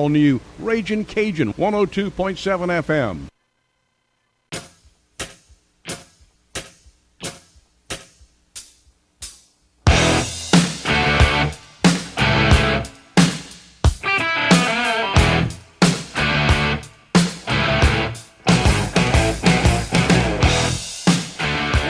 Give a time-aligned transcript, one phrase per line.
[0.00, 2.08] All new Raging Cajun 102.7
[2.82, 3.26] FM.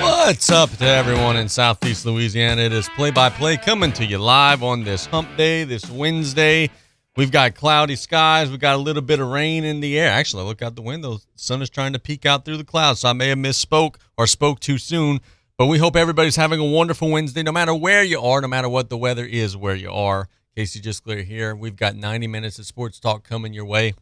[0.03, 2.63] What's up to everyone in Southeast Louisiana?
[2.63, 6.71] It is play by play coming to you live on this hump day, this Wednesday.
[7.21, 8.49] We've got cloudy skies.
[8.49, 10.09] We've got a little bit of rain in the air.
[10.09, 11.19] Actually, I look out the window.
[11.19, 13.97] The sun is trying to peek out through the clouds, so I may have misspoke
[14.17, 15.21] or spoke too soon.
[15.59, 18.71] But we hope everybody's having a wonderful Wednesday, no matter where you are, no matter
[18.71, 20.31] what the weather is where you are.
[20.57, 21.55] Casey Disclair here.
[21.55, 23.93] We've got 90 minutes of sports talk coming your way.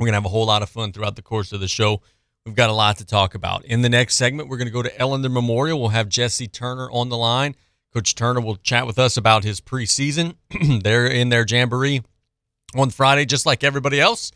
[0.00, 2.00] We're going to have a whole lot of fun throughout the course of the show.
[2.46, 3.66] We've got a lot to talk about.
[3.66, 5.78] In the next segment, we're going to go to Ellender Memorial.
[5.78, 7.54] We'll have Jesse Turner on the line.
[7.92, 10.36] Coach Turner will chat with us about his preseason.
[10.82, 12.00] They're in their jamboree
[12.78, 14.32] on Friday, just like everybody else.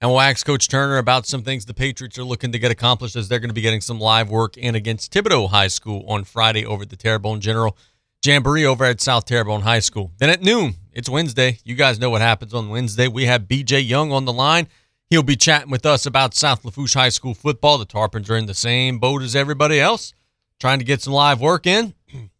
[0.00, 3.16] And we'll ask Coach Turner about some things the Patriots are looking to get accomplished
[3.16, 6.24] as they're going to be getting some live work in against Thibodaux High School on
[6.24, 7.76] Friday over at the Terrebonne General
[8.24, 10.10] Jamboree over at South Terrebonne High School.
[10.18, 11.58] Then at noon, it's Wednesday.
[11.64, 13.06] You guys know what happens on Wednesday.
[13.06, 14.68] We have BJ Young on the line.
[15.10, 17.76] He'll be chatting with us about South Lafourche High School football.
[17.76, 20.14] The Tarpons are in the same boat as everybody else,
[20.58, 21.94] trying to get some live work in.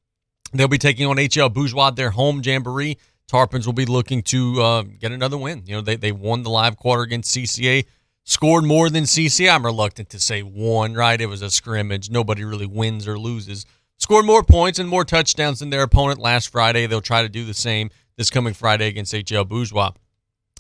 [0.53, 2.97] They'll be taking on HL Bourgeois, their home jamboree.
[3.31, 5.63] Tarpons will be looking to uh, get another win.
[5.67, 7.87] You know, they, they won the live quarter against CCA,
[8.25, 9.55] scored more than CCA.
[9.55, 11.21] I'm reluctant to say won, right?
[11.21, 12.11] It was a scrimmage.
[12.11, 13.67] Nobody really wins or loses.
[13.97, 16.87] Scored more points and more touchdowns than their opponent last Friday.
[16.87, 19.93] They'll try to do the same this coming Friday against HL Bourgeois.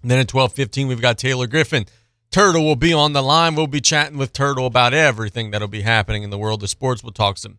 [0.02, 1.86] And then at 12:15, we've got Taylor Griffin.
[2.30, 3.54] Turtle will be on the line.
[3.54, 7.02] We'll be chatting with Turtle about everything that'll be happening in the world of sports.
[7.02, 7.58] We'll talk some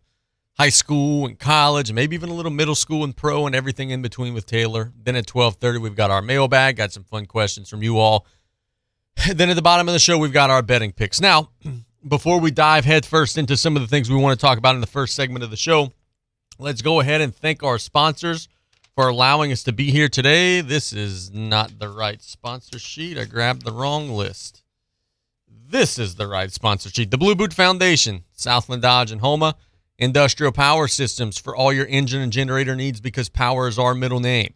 [0.56, 4.02] high school and college, maybe even a little middle school and pro and everything in
[4.02, 4.92] between with Taylor.
[5.02, 6.76] Then at 12:30, we've got our mailbag.
[6.76, 8.26] Got some fun questions from you all.
[9.34, 11.20] Then at the bottom of the show, we've got our betting picks.
[11.20, 11.50] Now,
[12.08, 14.80] before we dive headfirst into some of the things we want to talk about in
[14.80, 15.92] the first segment of the show,
[16.58, 18.48] let's go ahead and thank our sponsors
[18.94, 20.62] for allowing us to be here today.
[20.62, 23.18] This is not the right sponsor sheet.
[23.18, 24.62] I grabbed the wrong list.
[25.68, 27.10] This is the right sponsor sheet.
[27.10, 29.56] The Blue Boot Foundation, Southland Dodge and Houma,
[29.98, 34.20] Industrial Power Systems for all your engine and generator needs because power is our middle
[34.20, 34.52] name.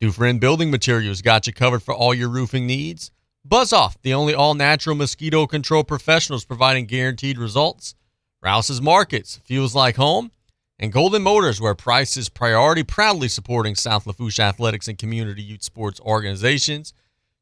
[0.00, 3.10] Dufresne Building Materials got you covered for all your roofing needs.
[3.44, 7.94] Buzz Off, the only all natural mosquito control professionals providing guaranteed results.
[8.42, 10.30] Rouse's Markets, feels like home.
[10.78, 15.62] And Golden Motors, where price is priority, proudly supporting South Lafourche athletics and community youth
[15.62, 16.92] sports organizations.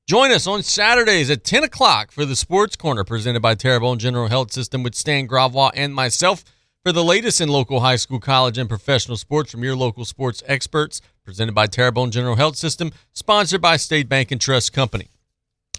[0.06, 4.28] Join us on Saturdays at 10 o'clock for the Sports Corner presented by Terrebonne General
[4.28, 6.44] Health System with Stan Gravois and myself
[6.82, 10.42] for the latest in local high school, college, and professional sports from your local sports
[10.46, 15.08] experts presented by Terrebonne General Health System, sponsored by State Bank and Trust Company.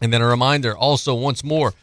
[0.02, 1.74] And then a reminder also, once more,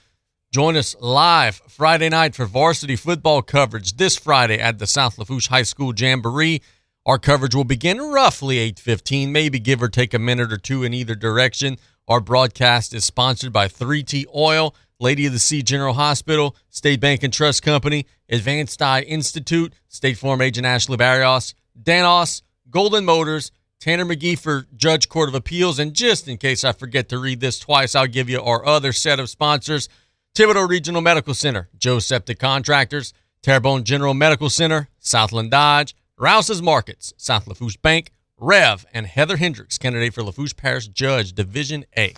[0.53, 5.49] join us live Friday night for varsity football coverage this Friday at the South Lafourche
[5.49, 6.63] High School Jamboree.
[7.05, 10.95] Our coverage will begin roughly 8:15, maybe give or take a minute or two in
[10.95, 11.79] either direction.
[12.07, 17.23] Our broadcast is sponsored by 3T Oil, Lady of the Sea General Hospital, State Bank
[17.23, 24.05] and Trust Company, Advanced Eye Institute, State Farm Agent Ashley Barrios, Danos, Golden Motors, Tanner
[24.05, 27.61] Magee for Judge Court of Appeals, and just in case I forget to read this
[27.61, 29.89] twice, I'll give you our other set of sponsors.
[30.35, 37.15] Thibodaux Regional Medical Center, Joe Septic Contractors, Terrebonne General Medical Center, Southland Dodge, Rouse's Markets,
[37.17, 42.15] South Lafourche Bank, Rev, and Heather Hendricks, candidate for Lafourche Parish Judge, Division A.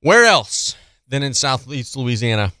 [0.00, 0.74] Where else
[1.10, 2.52] than in Southeast Louisiana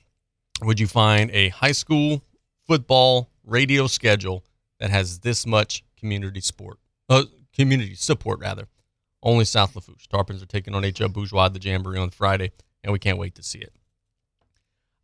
[0.62, 2.22] would you find a high school
[2.66, 4.44] football radio schedule
[4.80, 6.78] that has this much community sport,
[7.08, 7.24] uh,
[7.54, 8.66] community support rather?
[9.22, 10.08] Only South Lafourche.
[10.08, 12.52] Tarpons are taking on HL Bourgeois the Jamboree on Friday,
[12.82, 13.72] and we can't wait to see it.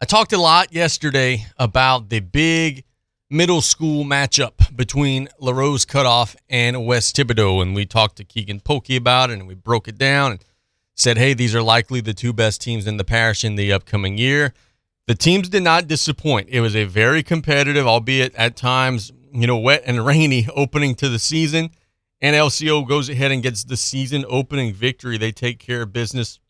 [0.01, 2.85] I talked a lot yesterday about the big
[3.31, 8.97] middle school matchup between LaRose Cutoff and West Thibodaux, and we talked to Keegan Pokey
[8.97, 10.45] about it, and we broke it down and
[10.97, 14.19] said, hey, these are likely the two best teams in the parish in the upcoming
[14.19, 14.55] year.
[15.07, 16.49] The teams did not disappoint.
[16.51, 21.09] It was a very competitive, albeit at times, you know, wet and rainy opening to
[21.09, 21.71] the season.
[22.21, 25.19] And LCO goes ahead and gets the season opening victory.
[25.19, 26.41] They take care of business.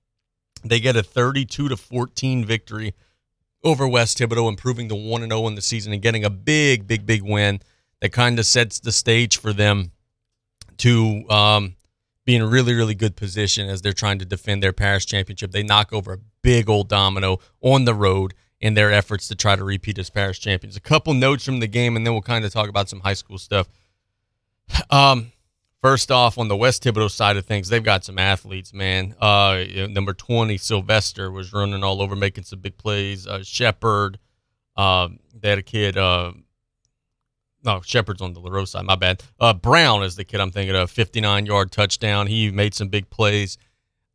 [0.65, 2.95] They get a 32 to 14 victory
[3.65, 7.05] over West Thibodaux, improving to 1 0 in the season and getting a big, big,
[7.05, 7.61] big win
[8.01, 9.91] that kind of sets the stage for them
[10.79, 11.76] to um,
[12.27, 15.53] be in a really, really good position as they're trying to defend their parish championship.
[15.53, 19.57] They knock over a big old domino on the road in their efforts to try
[19.57, 20.77] to repeat as parish champions.
[20.77, 23.15] A couple notes from the game, and then we'll kind of talk about some high
[23.15, 23.69] school stuff.
[24.91, 25.33] Um,
[25.87, 29.15] First off, on the West Thibodaux side of things, they've got some athletes, man.
[29.21, 33.25] Uh, number 20, Sylvester, was running all over, making some big plays.
[33.27, 34.19] Uh, Shepard,
[34.77, 36.33] uh, they had a kid, uh,
[37.67, 39.23] no, Shepard's on the LaRoe side, my bad.
[39.39, 42.29] Uh, Brown is the kid I'm thinking of, 59 yard touchdown.
[42.29, 43.59] He made some big plays.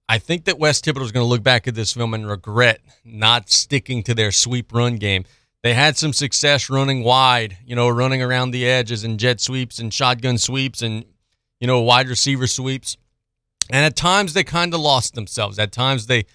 [0.10, 2.82] I think that West Thibodaux is going to look back at this film and regret
[3.06, 5.26] not sticking to their sweep run game.
[5.64, 9.80] They had some success running wide, you know, running around the edges and jet sweeps
[9.80, 11.06] and shotgun sweeps and,
[11.60, 12.98] you know, wide receiver sweeps.
[13.70, 15.60] And at times they kind of lost themselves.
[15.60, 16.26] At times they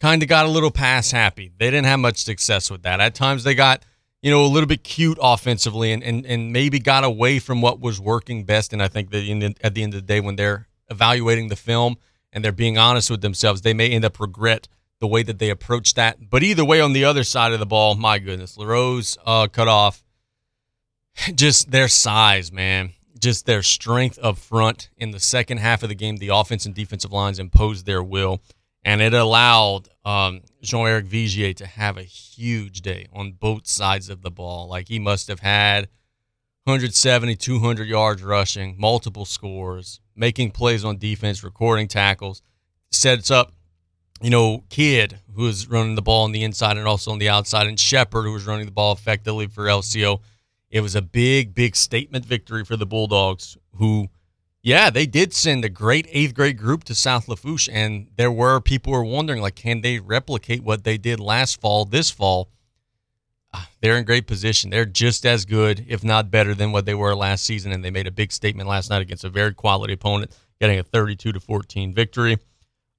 [0.00, 1.50] kind of got a little pass happy.
[1.58, 3.00] They didn't have much success with that.
[3.00, 3.82] At times they got,
[4.24, 7.78] you know, a little bit cute offensively and, and, and maybe got away from what
[7.78, 8.72] was working best.
[8.72, 11.56] And I think that the, at the end of the day, when they're evaluating the
[11.56, 11.96] film–
[12.34, 14.68] and they're being honest with themselves, they may end up regret
[15.00, 16.28] the way that they approach that.
[16.28, 19.68] But either way, on the other side of the ball, my goodness, LaRose uh, cut
[19.68, 20.02] off.
[21.34, 22.92] Just their size, man.
[23.18, 26.16] Just their strength up front in the second half of the game.
[26.16, 28.42] The offense and defensive lines imposed their will,
[28.84, 34.08] and it allowed um, Jean Eric Vigier to have a huge day on both sides
[34.08, 34.68] of the ball.
[34.68, 35.88] Like he must have had
[36.64, 42.42] 170, 200 yards rushing, multiple scores, making plays on defense, recording tackles,
[42.90, 43.52] sets up,
[44.22, 47.28] you know, Kidd, who was running the ball on the inside and also on the
[47.28, 50.20] outside, and Shepard, who was running the ball effectively for LCO.
[50.70, 54.08] It was a big, big statement victory for the Bulldogs, who,
[54.64, 58.60] yeah, they did send a great eighth grade group to South Lafourche, and there were
[58.60, 62.48] people were wondering, like, can they replicate what they did last fall, this fall?
[63.80, 64.70] they're in great position.
[64.70, 67.70] They're just as good, if not better, than what they were last season.
[67.70, 70.82] And they made a big statement last night against a very quality opponent, getting a
[70.82, 72.38] 32 to 14 victory.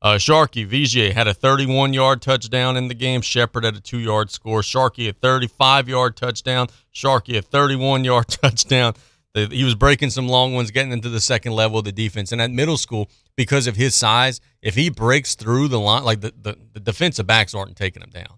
[0.02, 3.22] Uh, Sharkey Vigier had a 31 yard touchdown in the game.
[3.22, 4.62] Shepard had a two yard score.
[4.62, 6.68] Sharkey a 35 yard touchdown.
[6.92, 8.94] Sharkey a 31 yard touchdown.
[9.36, 12.32] He was breaking some long ones, getting into the second level of the defense.
[12.32, 16.22] And at middle school, because of his size, if he breaks through the line, like
[16.22, 18.38] the, the, the defensive backs aren't taking him down.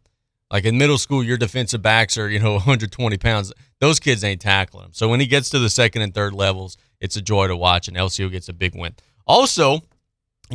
[0.51, 3.53] Like in middle school, your defensive backs are, you know, 120 pounds.
[3.79, 4.93] Those kids ain't tackling him.
[4.93, 7.87] So when he gets to the second and third levels, it's a joy to watch,
[7.87, 8.95] and LCO gets a big win.
[9.27, 9.81] Also,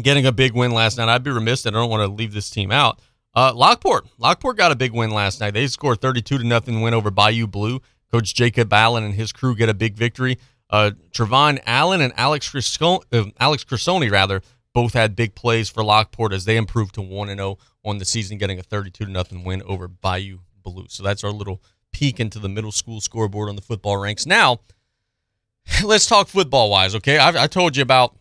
[0.00, 2.33] getting a big win last night, I'd be remiss that I don't want to leave
[2.33, 3.00] this team out.
[3.35, 4.09] Uh, Lockport.
[4.19, 5.55] Lockport got a big win last night.
[5.55, 7.81] They scored 32 to nothing win over Bayou Blue.
[8.12, 10.38] Coach Jacob Allen and his crew get a big victory.
[10.69, 14.43] Uh, Trevon Allen and Alex Crisoni, uh, Alex Crisoni, rather,
[14.75, 18.05] both had big plays for Lockport as they improved to 1 and 0 on the
[18.05, 20.87] season, getting a 32 to nothing win over Bayou Blue.
[20.88, 21.62] So that's our little
[21.93, 24.25] peek into the middle school scoreboard on the football ranks.
[24.25, 24.61] Now,
[25.85, 27.19] let's talk football wise, okay?
[27.19, 28.17] I, I told you about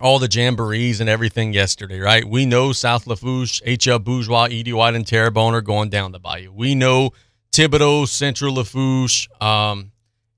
[0.00, 2.24] all the jamborees and everything yesterday, right?
[2.24, 3.98] We know South Lafourche, H.L.
[3.98, 4.72] Bourgeois, E.D.
[4.72, 6.52] White, and Terrebonne are going down the bayou.
[6.52, 7.10] We know
[7.52, 9.92] Thibodaux, Central Lafourche, um,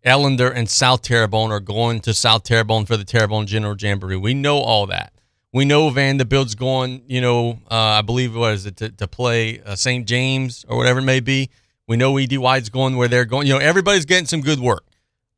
[0.04, 4.16] Ellender, and South Terrebonne are going to South Terrebonne for the Terrebonne General Jamboree.
[4.16, 5.12] We know all that.
[5.52, 9.60] We know Vanderbilt's going, you know, uh, I believe what is it to, to play
[9.60, 10.04] uh, St.
[10.04, 11.50] James or whatever it may be.
[11.86, 13.46] We know Ed White's going where they're going.
[13.46, 14.84] You know, everybody's getting some good work.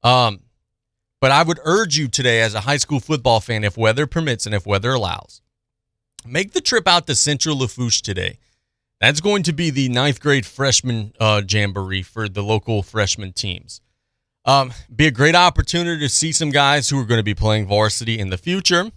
[0.02, 0.40] Um,
[1.20, 4.46] but I would urge you today, as a high school football fan, if weather permits
[4.46, 5.42] and if weather allows,
[6.24, 8.38] make the trip out to Central Lafourche today.
[9.00, 13.80] That's going to be the ninth grade freshman uh, jamboree for the local freshman teams.
[14.44, 17.66] Um, be a great opportunity to see some guys who are going to be playing
[17.66, 18.90] varsity in the future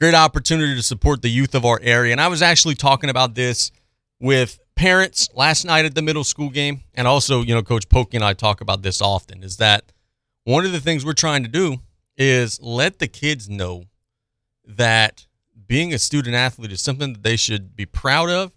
[0.00, 2.12] great opportunity to support the youth of our area.
[2.12, 3.70] And I was actually talking about this
[4.18, 6.80] with parents last night at the middle school game.
[6.94, 9.92] And also, you know, Coach Pokey and I talk about this often is that
[10.44, 11.76] one of the things we're trying to do
[12.16, 13.84] is let the kids know
[14.64, 15.26] that
[15.66, 18.52] being a student athlete is something that they should be proud of.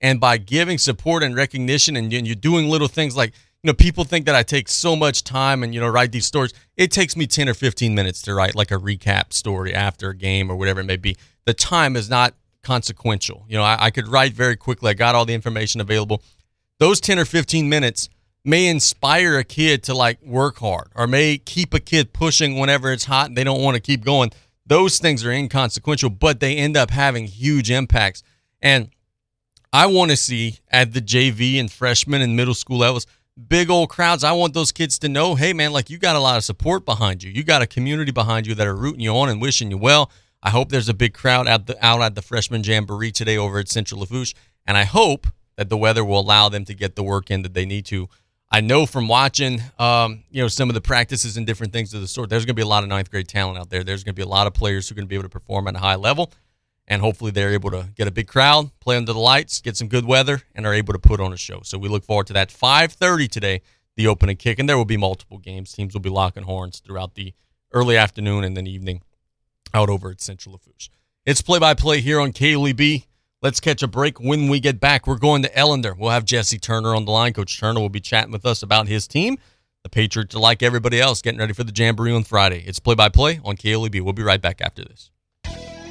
[0.00, 3.32] And by giving support and recognition and you're doing little things like
[3.66, 6.24] you know, people think that I take so much time and, you know, write these
[6.24, 6.52] stories.
[6.76, 10.14] It takes me 10 or 15 minutes to write like a recap story after a
[10.14, 11.16] game or whatever it may be.
[11.46, 13.44] The time is not consequential.
[13.48, 14.90] You know, I, I could write very quickly.
[14.90, 16.22] I got all the information available.
[16.78, 18.08] Those 10 or 15 minutes
[18.44, 22.92] may inspire a kid to like work hard or may keep a kid pushing whenever
[22.92, 24.30] it's hot and they don't want to keep going.
[24.64, 28.22] Those things are inconsequential, but they end up having huge impacts.
[28.62, 28.90] And
[29.76, 33.06] I want to see at the JV and freshman and middle school levels
[33.46, 34.24] big old crowds.
[34.24, 36.86] I want those kids to know, hey man, like you got a lot of support
[36.86, 37.30] behind you.
[37.30, 40.10] You got a community behind you that are rooting you on and wishing you well.
[40.42, 43.58] I hope there's a big crowd out the out at the freshman jamboree today over
[43.58, 44.32] at Central Lafourche,
[44.66, 47.52] and I hope that the weather will allow them to get the work in that
[47.52, 48.08] they need to.
[48.50, 52.00] I know from watching, um, you know, some of the practices and different things of
[52.00, 53.84] the sort, there's going to be a lot of ninth grade talent out there.
[53.84, 55.28] There's going to be a lot of players who are going to be able to
[55.28, 56.32] perform at a high level
[56.88, 59.88] and hopefully they're able to get a big crowd, play under the lights, get some
[59.88, 61.60] good weather, and are able to put on a show.
[61.62, 62.50] So we look forward to that.
[62.50, 63.62] 5:30 today,
[63.96, 65.72] the opening kick, and there will be multiple games.
[65.72, 67.34] Teams will be locking horns throughout the
[67.72, 69.02] early afternoon and then evening
[69.74, 70.90] out over at Central Lafourche.
[71.24, 73.04] It's play by play here on KLEB.
[73.42, 74.18] Let's catch a break.
[74.18, 75.96] When we get back, we're going to Ellender.
[75.96, 77.32] We'll have Jesse Turner on the line.
[77.32, 79.38] Coach Turner will be chatting with us about his team.
[79.82, 82.64] The Patriots, like everybody else, getting ready for the Jamboree on Friday.
[82.66, 84.00] It's play by play on KLEB.
[84.00, 85.10] We'll be right back after this.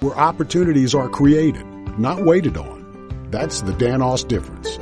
[0.00, 1.64] where opportunities are created,
[1.98, 3.26] not waited on.
[3.30, 4.78] That's the Danos difference.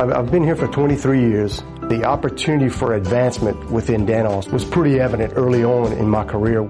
[0.00, 1.62] I've been here for 23 years.
[1.82, 6.64] The opportunity for advancement within Danos was pretty evident early on in my career.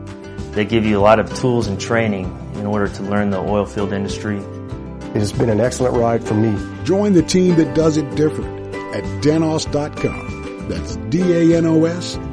[0.52, 2.24] They give you a lot of tools and training
[2.54, 4.38] in order to learn the oil field industry.
[4.38, 6.56] It has been an excellent ride for me.
[6.84, 10.68] Join the team that does it different at danos.com.
[10.68, 12.28] That's D-A-N-O-S.com.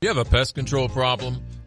[0.00, 1.40] You have a pest control problem?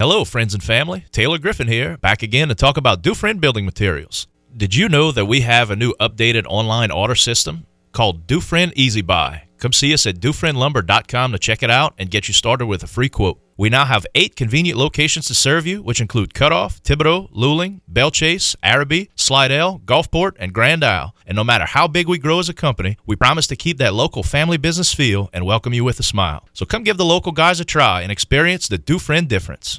[0.00, 1.04] Hello, friends and family.
[1.12, 4.28] Taylor Griffin here, back again to talk about Dufresne Building Materials.
[4.56, 9.02] Did you know that we have a new updated online order system called Dufresne Easy
[9.02, 9.42] Buy?
[9.58, 12.86] Come see us at DufresneLumber.com to check it out and get you started with a
[12.86, 13.38] free quote.
[13.58, 18.56] We now have eight convenient locations to serve you, which include Cutoff, Thibodaux, Luling, Bellchase,
[18.62, 21.14] Arabi, Slidell, Gulfport, and Grand Isle.
[21.26, 23.92] And no matter how big we grow as a company, we promise to keep that
[23.92, 26.48] local family business feel and welcome you with a smile.
[26.54, 29.78] So come give the local guys a try and experience the Dufresne difference.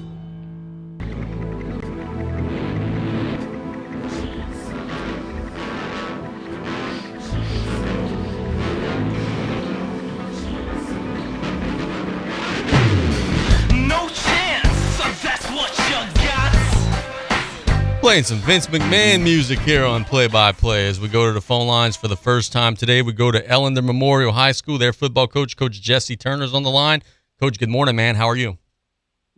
[18.11, 21.39] Playing some Vince McMahon music here on Play by Play as we go to the
[21.39, 23.01] phone lines for the first time today.
[23.01, 24.77] We go to Ellender Memorial High School.
[24.77, 27.03] Their football coach, Coach Jesse Turner's on the line.
[27.39, 28.15] Coach, good morning, man.
[28.15, 28.57] How are you?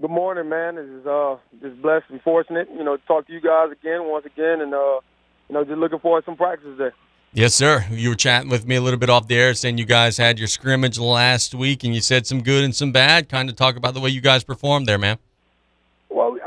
[0.02, 0.74] Good morning, man.
[0.74, 4.06] This is uh just blessed and fortunate, you know, to talk to you guys again,
[4.06, 5.02] once again, and uh,
[5.50, 6.96] you know, just looking forward to some practice there.
[7.32, 7.86] Yes, sir.
[7.92, 10.40] You were chatting with me a little bit off the air, saying you guys had
[10.40, 13.30] your scrimmage last week, and you said some good and some bad.
[13.30, 15.20] Kind of talk about the way you guys performed there, man.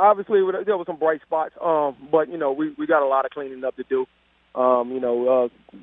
[0.06, 3.24] Obviously there were some bright spots, um, but you know we we got a lot
[3.24, 4.06] of cleaning up to do.
[4.54, 5.76] Um, you know, uh,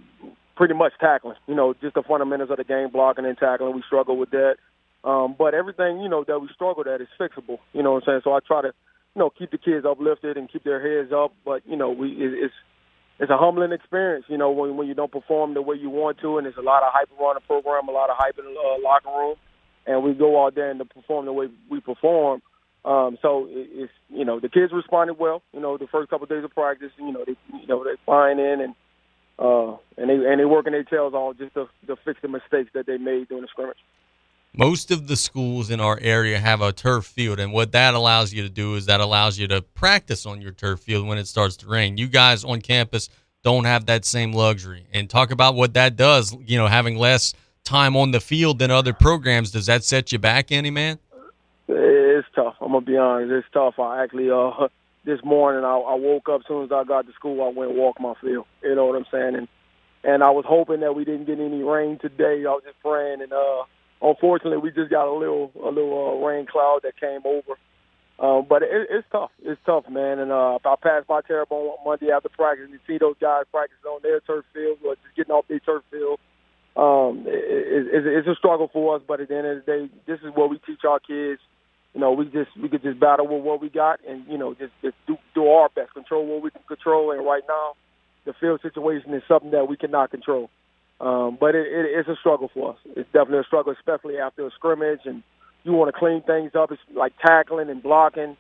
[0.56, 1.38] pretty much tackling.
[1.48, 3.75] You know, just the fundamentals of the game, blocking and tackling.
[3.75, 4.56] We struggle with that,
[5.03, 7.60] um, but everything you know that we struggled at is fixable.
[7.74, 8.22] You know what I'm saying?
[8.24, 8.72] So I try to,
[9.15, 11.34] you know, keep the kids uplifted and keep their heads up.
[11.46, 12.53] But you know, we it, it's
[13.20, 14.25] it's a humbling experience.
[14.30, 16.62] You know, when when you don't perform the way you want to, and there's a
[16.62, 19.36] lot of hype around the program, a lot of hype in the uh, locker room,
[19.86, 22.42] and we go out there and to perform the way we perform
[22.86, 25.42] um, so it, it's you know the kids responded well.
[25.54, 27.98] You know the first couple of days of practice, you know they you know they're
[28.06, 28.75] flying in and
[29.40, 32.72] uh, and they and they working their tails off just to, to fix the mistakes
[32.74, 33.78] that they made during the scrimmage.
[34.56, 38.34] Most of the schools in our area have a turf field, and what that allows
[38.34, 41.28] you to do is that allows you to practice on your turf field when it
[41.28, 41.98] starts to rain.
[41.98, 43.10] You guys on campus
[43.44, 46.36] don't have that same luxury, and talk about what that does.
[46.46, 50.20] You know, having less time on the field than other programs, does that set you
[50.20, 51.00] back any man?
[51.67, 52.55] It's tough.
[52.62, 53.32] I'm gonna be honest.
[53.32, 53.79] It's tough.
[53.79, 54.67] I actually, uh,
[55.05, 55.63] this morning.
[55.63, 57.43] I, I woke up as soon as I got to school.
[57.43, 58.46] I went and walked my field.
[58.63, 59.36] You know what I'm saying?
[59.36, 59.48] And
[60.03, 62.43] and I was hoping that we didn't get any rain today.
[62.46, 63.63] I was just praying, and uh,
[64.01, 67.58] unfortunately, we just got a little a little uh, rain cloud that came over.
[68.20, 69.32] Um, but it, it's tough.
[69.41, 70.20] It's tough, man.
[70.20, 73.43] And uh, I passed by Terrebonne on Monday after practice, and you see those guys
[73.51, 76.20] practicing on their turf field or just getting off their turf field.
[76.75, 79.89] Um, it, it, it's a struggle for us, but at the end of the day,
[80.05, 81.41] this is what we teach our kids.
[81.94, 84.54] You know, we just we could just battle with what we got, and you know,
[84.56, 87.12] just just do do our best, control what we can control.
[87.12, 87.74] And right now,
[88.26, 90.50] the field situation is something that we cannot control.
[91.00, 92.80] Um, but it, it, it's a struggle for us.
[92.96, 95.22] It's definitely a struggle, especially after a scrimmage, and
[95.64, 96.72] you want to clean things up.
[96.72, 98.38] It's like tackling and blocking,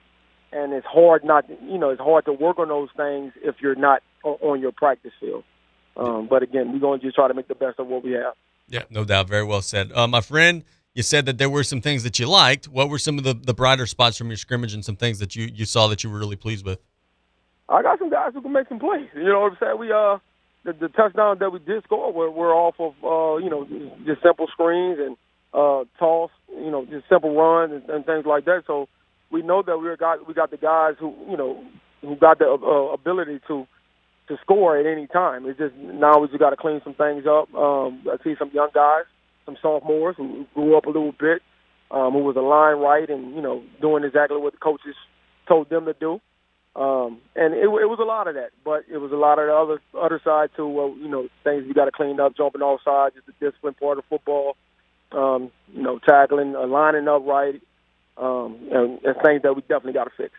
[0.51, 3.55] and it's hard not, to, you know, it's hard to work on those things if
[3.61, 5.43] you're not on your practice field.
[5.97, 8.13] Um, but again, we're going to just try to make the best of what we
[8.13, 8.33] have.
[8.67, 9.27] Yeah, no doubt.
[9.27, 9.91] Very well said.
[9.93, 12.67] Uh, my friend, you said that there were some things that you liked.
[12.67, 15.35] What were some of the, the brighter spots from your scrimmage and some things that
[15.35, 16.79] you, you saw that you were really pleased with?
[17.69, 19.09] I got some guys who can make some plays.
[19.15, 19.79] You know what I'm saying?
[19.79, 20.17] We uh
[20.65, 23.65] the, the touchdowns that we did score were, were off of uh, you know,
[24.05, 25.17] just simple screens and
[25.53, 28.63] uh toss, you know, just simple runs and, and things like that.
[28.67, 28.87] So
[29.31, 31.63] we know that we got we got the guys who you know
[32.01, 33.65] who got the uh, ability to
[34.27, 35.45] to score at any time.
[35.47, 37.53] It's just now we just got to clean some things up.
[37.53, 39.03] Um, I see some young guys,
[39.45, 41.41] some sophomores who grew up a little bit,
[41.91, 44.95] um, who was a line right and you know doing exactly what the coaches
[45.47, 46.19] told them to do.
[46.75, 49.45] Um, and it, it was a lot of that, but it was a lot of
[49.45, 50.67] the other other side too.
[50.67, 53.75] Well, you know, things we got to clean up, jumping off sides, just the discipline
[53.75, 54.55] part of football.
[55.11, 57.61] Um, you know, tackling, lining up right,
[58.17, 60.33] um, and, and things that we definitely got to fix.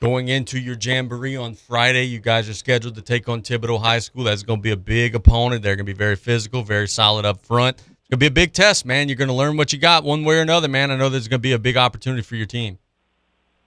[0.00, 4.00] Going into your jamboree on Friday, you guys are scheduled to take on Thibodaux High
[4.00, 4.24] School.
[4.24, 5.62] That's going to be a big opponent.
[5.62, 7.82] They're going to be very physical, very solid up front.
[8.06, 9.08] It's going to be a big test, man.
[9.08, 10.92] You're going to learn what you got one way or another, man.
[10.92, 12.78] I know there's going to be a big opportunity for your team.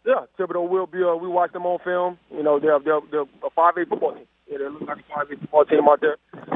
[0.06, 1.04] Yeah, Thibodaux will be.
[1.04, 2.18] Uh, we watch them on film.
[2.32, 4.24] You know, they're they're, they're a five A football team.
[4.50, 6.16] Yeah, they look like a five A football team out there.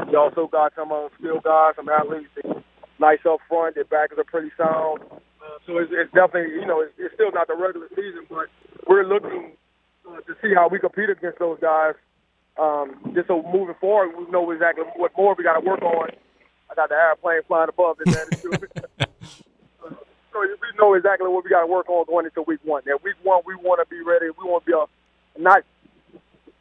[0.09, 2.29] They also got some uh, skill guys, some athletes.
[2.35, 2.49] They
[2.99, 3.75] nice up front.
[3.75, 5.03] Their backers are pretty sound.
[5.11, 8.47] Uh, so it's, it's definitely you know it's, it's still not the regular season, but
[8.87, 9.51] we're looking
[10.09, 11.95] uh, to see how we compete against those guys.
[12.57, 16.11] Um, just so moving forward, we know exactly what more we got to work on.
[16.73, 18.25] I got the airplane flying above it, man.
[19.81, 20.47] so we
[20.79, 22.81] know exactly what we got to work on going into week one.
[22.87, 24.27] Now, week one, we want to be ready.
[24.29, 25.63] We want to be a not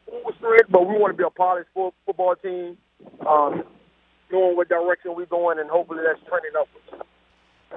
[0.04, 2.76] full strength, but we want to be a polished football team,
[3.26, 3.64] um,
[4.30, 7.08] knowing what direction we're going, and hopefully that's trending upwards.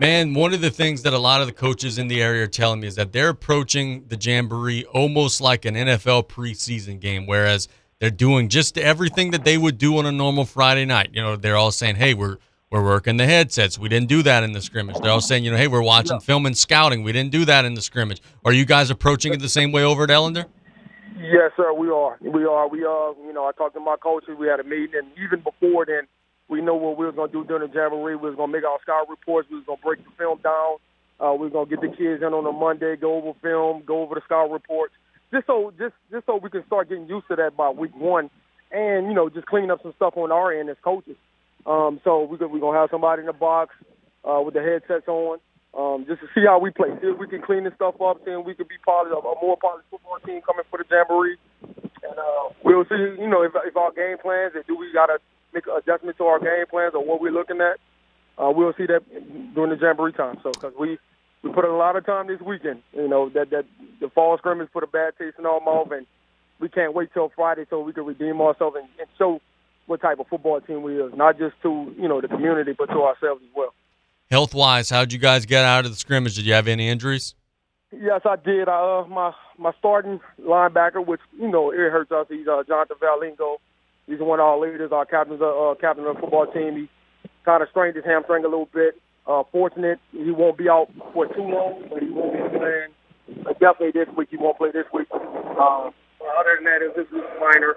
[0.01, 2.47] Man, one of the things that a lot of the coaches in the area are
[2.47, 7.69] telling me is that they're approaching the Jamboree almost like an NFL preseason game, whereas
[8.05, 11.09] they're doing just everything that they would do on a normal Friday night.
[11.11, 12.37] You know, they're all saying, hey, we're
[12.69, 13.79] we're working the headsets.
[13.79, 14.97] We didn't do that in the scrimmage.
[15.01, 17.01] They're all saying, you know, hey, we're watching film and scouting.
[17.01, 18.21] We didn't do that in the scrimmage.
[18.43, 20.45] Are you guys approaching it the same way over at Ellender?
[21.17, 21.73] Yes, sir.
[21.73, 22.19] We are.
[22.21, 22.67] We are.
[22.67, 23.15] We are.
[23.25, 24.37] You know, I talked to my coaches.
[24.37, 26.03] We had a meeting, and even before then,
[26.47, 28.17] we know what we were going to do during the jamboree.
[28.17, 29.49] We was going to make our scout reports.
[29.49, 30.75] We was going to break the film down.
[31.19, 33.81] Uh, we was going to get the kids in on a Monday, go over film,
[33.83, 34.93] go over the scout reports,
[35.35, 38.29] just so just just so we can start getting used to that by week one,
[38.71, 41.17] and you know, just clean up some stuff on our end as coaches.
[41.65, 43.75] Um, so we we're gonna have somebody in the box
[44.23, 45.39] uh, with the headsets on,
[45.75, 46.89] um, just to see how we play.
[47.01, 48.23] See if we can clean this stuff up.
[48.23, 50.85] See if we can be part of a more polished football team coming for the
[50.89, 51.37] jamboree.
[51.61, 53.19] And uh, we'll see.
[53.19, 55.19] You know, if, if our game plans, and do we gotta
[55.53, 57.79] make adjustments to our game plans or what we're looking at?
[58.37, 59.01] Uh, we'll see that
[59.55, 60.37] during the jamboree time.
[60.43, 60.97] So because we
[61.45, 62.81] we put a lot of time this weekend.
[62.93, 63.65] You know that that
[64.01, 66.07] the fall scrimmage put a bad taste in our mouth, and
[66.59, 69.39] we can't wait till Friday so we can redeem ourselves and, and show
[69.85, 72.87] what type of football team we are, not just to you know the community, but
[72.87, 73.73] to ourselves as well.
[74.31, 76.35] Health wise, how did you guys get out of the scrimmage?
[76.35, 77.35] Did you have any injuries?
[77.91, 78.67] Yes, I did.
[78.67, 82.25] I, uh, my my starting linebacker, which you know it hurts us.
[82.27, 83.57] He's uh, Jonathan Valingo.
[84.07, 86.75] He's one of our leaders, our captain, uh, captain of the football team.
[86.75, 86.89] He
[87.43, 88.99] kind of strained his hamstring a little bit.
[89.27, 92.91] Uh, fortunate, he won't be out for too long, but he won't be playing.
[93.45, 95.07] Uh, definitely this week, he won't play this week.
[95.11, 95.89] Uh,
[96.37, 97.75] other than that, it was just minor.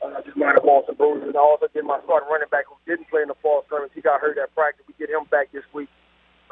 [0.00, 1.26] Uh, just minor ball and bruises.
[1.26, 3.90] And I also did my starting running back who didn't play in the fall scrimmage.
[3.94, 4.86] He got hurt at practice.
[4.86, 5.88] We get him back this week.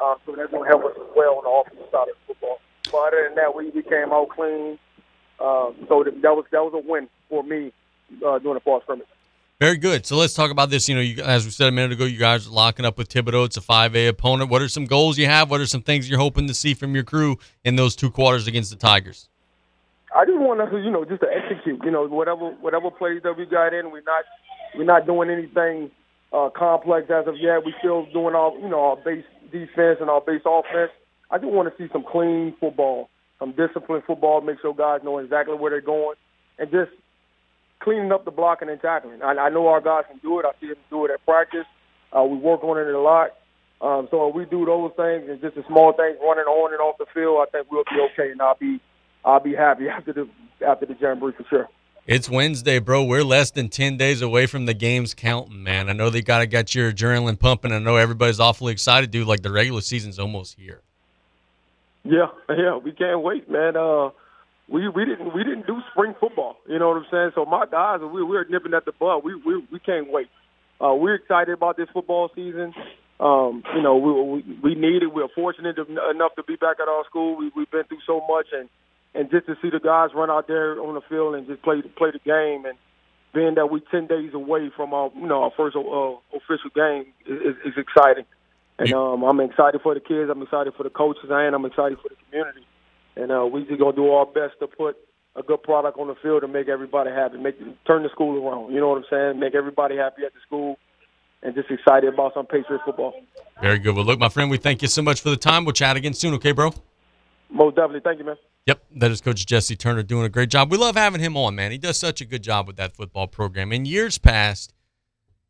[0.03, 2.59] Uh, so that's going to help us as well on the offensive side of football.
[2.91, 4.77] But other than that, we, we came out clean.
[5.39, 7.71] Uh, so that, that was that was a win for me
[8.25, 9.07] uh, during the fall scrimmage.
[9.59, 10.05] Very good.
[10.05, 10.87] So let's talk about this.
[10.87, 13.09] You know, you, as we said a minute ago, you guys are locking up with
[13.09, 13.45] Thibodaux.
[13.45, 14.51] It's a 5A opponent.
[14.51, 15.49] What are some goals you have?
[15.49, 18.45] What are some things you're hoping to see from your crew in those two quarters
[18.45, 19.29] against the Tigers?
[20.15, 21.83] I just want us, you know, just to execute.
[21.83, 24.25] You know, whatever whatever plays that we got in, we're not
[24.75, 25.89] we're not doing anything
[26.31, 27.65] uh, complex as of yet.
[27.65, 30.91] We're still doing our, you know, our base defense and our base offense.
[31.31, 33.09] I just want to see some clean football.
[33.39, 36.15] some disciplined football, make sure guys know exactly where they're going,
[36.59, 36.91] and just
[37.79, 39.21] cleaning up the blocking and tackling.
[39.21, 40.45] I, I know our guys can do it.
[40.45, 41.65] I see them do it at practice.
[42.15, 43.31] Uh, we work on it a lot.
[43.79, 46.81] Um, so if we do those things and just the small things running on and
[46.81, 48.79] off the field, I think we'll be okay, and I'll be
[49.23, 50.27] I'll be happy after the
[50.65, 51.67] after the jamboree for sure.
[52.07, 53.03] It's Wednesday, bro.
[53.03, 55.89] We're less than 10 days away from the games counting, man.
[55.89, 57.73] I know they got to get your adrenaline pumping.
[57.73, 59.27] I know everybody's awfully excited, dude.
[59.27, 60.81] Like the regular season's almost here.
[62.05, 63.75] Yeah, yeah, we can't wait, man.
[63.75, 64.11] Uh,
[64.69, 66.57] we we didn't we didn't do spring football.
[66.67, 67.31] You know what I'm saying?
[67.35, 69.19] So my guys, we we're nipping at the bud.
[69.23, 70.27] We we we can't wait.
[70.83, 72.73] Uh, we're excited about this football season.
[73.19, 75.13] Um, you know, we, we we need it.
[75.13, 77.35] We're fortunate enough to be back at our school.
[77.37, 78.69] We we've been through so much, and
[79.15, 81.81] and just to see the guys run out there on the field and just play
[81.97, 82.77] play the game, and
[83.33, 85.79] being that we ten days away from our you know our first uh,
[86.35, 88.25] official game is, is exciting.
[88.79, 90.29] And um, I'm excited for the kids.
[90.29, 92.67] I'm excited for the coaches, and I'm excited for the community.
[93.17, 94.95] And uh, we just gonna do our best to put
[95.35, 98.73] a good product on the field and make everybody happy, make turn the school around.
[98.73, 99.39] You know what I'm saying?
[99.39, 100.77] Make everybody happy at the school,
[101.41, 103.13] and just excited about some Patriots football.
[103.61, 103.95] Very good.
[103.95, 105.65] Well, look, my friend, we thank you so much for the time.
[105.65, 106.73] We'll chat again soon, okay, bro?
[107.49, 108.01] Most definitely.
[108.01, 108.35] Thank you, man.
[108.67, 110.69] Yep, that is Coach Jesse Turner doing a great job.
[110.71, 111.71] We love having him on, man.
[111.71, 113.71] He does such a good job with that football program.
[113.71, 114.73] In years past,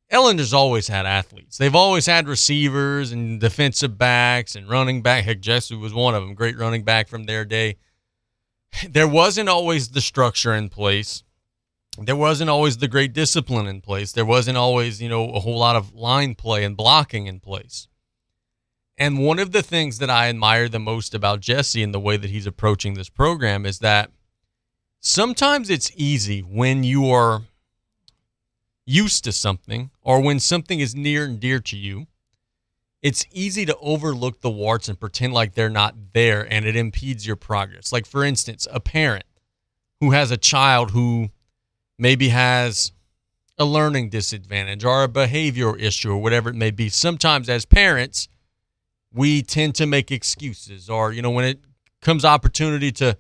[0.10, 1.58] Ellender's always had athletes.
[1.58, 5.26] They've always had receivers and defensive backs and running back.
[5.26, 6.34] Heck, Jesse was one of them.
[6.34, 7.78] Great running back from their day.
[8.90, 11.24] There wasn't always the structure in place.
[12.00, 14.12] There wasn't always the great discipline in place.
[14.12, 17.88] There wasn't always, you know, a whole lot of line play and blocking in place.
[18.98, 22.18] And one of the things that I admire the most about Jesse and the way
[22.18, 24.12] that he's approaching this program is that
[25.00, 27.44] sometimes it's easy when you are
[28.88, 32.08] used to something or when something is near and dear to you,
[33.04, 37.28] it's easy to overlook the warts and pretend like they're not there and it impedes
[37.28, 37.92] your progress.
[37.92, 39.26] Like, for instance, a parent
[40.00, 41.30] who has a child who
[42.00, 42.92] maybe has
[43.58, 46.90] a learning disadvantage or a behavioral issue or whatever it may be.
[46.90, 48.28] Sometimes, as parents,
[49.12, 51.60] we tend to make excuses or, you know, when it
[52.02, 53.18] comes opportunity to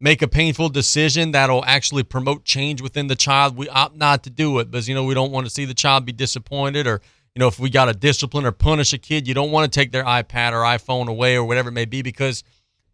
[0.00, 4.30] make a painful decision that'll actually promote change within the child, we opt not to
[4.30, 7.02] do it because, you know, we don't want to see the child be disappointed or,
[7.34, 9.78] you know, if we got to discipline or punish a kid, you don't want to
[9.78, 12.42] take their iPad or iPhone away or whatever it may be because,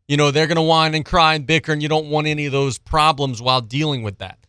[0.08, 2.46] you know, they're going to whine and cry and bicker and you don't want any
[2.46, 4.46] of those problems while dealing with that.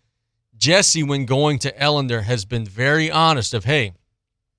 [0.58, 3.94] Jesse, when going to Ellender, has been very honest of, hey,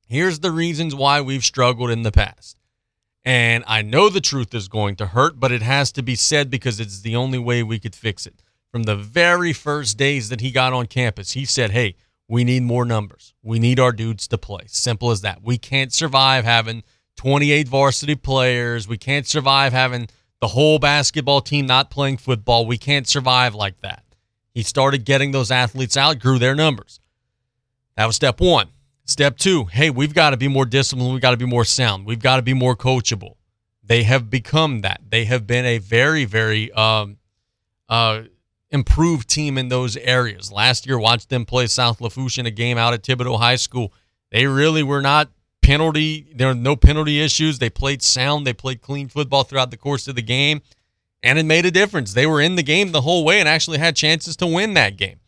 [0.07, 2.58] here's the reasons why we've struggled in the past.
[3.25, 6.51] And I know the truth is going to hurt, but it has to be said
[6.51, 8.43] because it's the only way we could fix it.
[8.71, 11.95] From the very first days that he got on campus, he said, Hey,
[12.29, 13.35] we need more numbers.
[13.43, 14.65] We need our dudes to play.
[14.67, 15.43] Simple as that.
[15.43, 16.83] We can't survive having
[17.17, 18.87] 28 varsity players.
[18.87, 20.09] We can't survive having
[20.41, 22.67] the whole basketball team not playing football.
[22.67, 24.05] We can't survive like that.
[24.53, 27.01] He started getting those athletes out, grew their numbers.
[27.97, 28.69] That was step one.
[29.09, 31.11] Step two, hey, we've got to be more disciplined.
[31.11, 32.05] We've got to be more sound.
[32.05, 33.37] We've got to be more coachable.
[33.83, 35.01] They have become that.
[35.09, 37.17] They have been a very, very um,
[37.89, 38.25] uh,
[38.71, 40.53] improved team in those areas.
[40.53, 43.95] Last year, watched them play South Lafourche in a game out at Thibodaux High School.
[44.31, 45.31] They really were not
[45.63, 46.31] penalty.
[46.35, 47.59] There were no penalty issues.
[47.59, 48.47] They played sound.
[48.47, 50.61] They played clean football throughout the course of the game,
[51.23, 52.13] and it made a difference.
[52.13, 54.99] They were in the game the whole way and actually had chances to win that
[54.99, 55.21] game.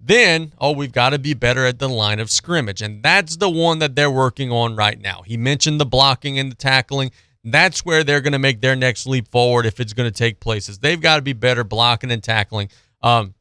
[0.00, 2.82] Then, oh, we've got to be better at the line of scrimmage.
[2.82, 5.22] And that's the one that they're working on right now.
[5.26, 7.10] He mentioned the blocking and the tackling.
[7.42, 10.38] That's where they're going to make their next leap forward if it's going to take
[10.40, 10.78] places.
[10.78, 12.68] They've got to be better blocking and tackling.
[13.02, 13.34] Um,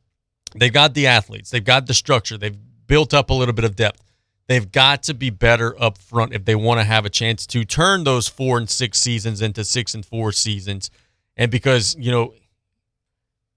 [0.55, 3.75] they've got the athletes, they've got the structure, they've built up a little bit of
[3.75, 4.03] depth.
[4.47, 7.65] They've got to be better up front if they want to have a chance to
[7.65, 10.89] turn those four and six seasons into six and four seasons.
[11.35, 12.33] And because, you know,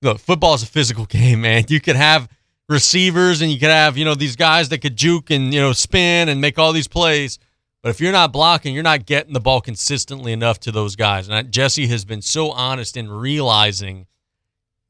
[0.03, 1.65] look, football is a physical game, man.
[1.69, 2.29] You could have
[2.71, 5.73] receivers and you could have, you know, these guys that could juke and, you know,
[5.73, 7.39] spin and make all these plays.
[7.83, 11.29] But if you're not blocking, you're not getting the ball consistently enough to those guys.
[11.29, 14.07] And Jesse has been so honest in realizing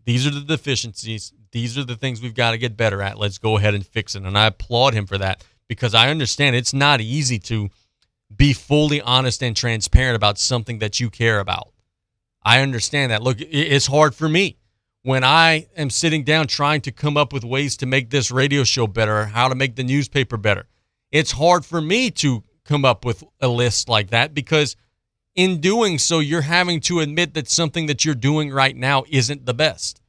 [0.04, 1.32] these are the deficiencies.
[1.52, 3.18] These are the things we've got to get better at.
[3.18, 4.24] Let's go ahead and fix it.
[4.24, 7.70] And I applaud him for that because I understand it's not easy to
[8.34, 11.72] be fully honest and transparent about something that you care about.
[12.42, 13.22] I understand that.
[13.22, 14.58] Look, it's hard for me
[15.02, 18.64] when I am sitting down trying to come up with ways to make this radio
[18.64, 20.66] show better, how to make the newspaper better.
[21.10, 24.76] It's hard for me to come up with a list like that because
[25.34, 29.46] in doing so, you're having to admit that something that you're doing right now isn't
[29.46, 30.02] the best.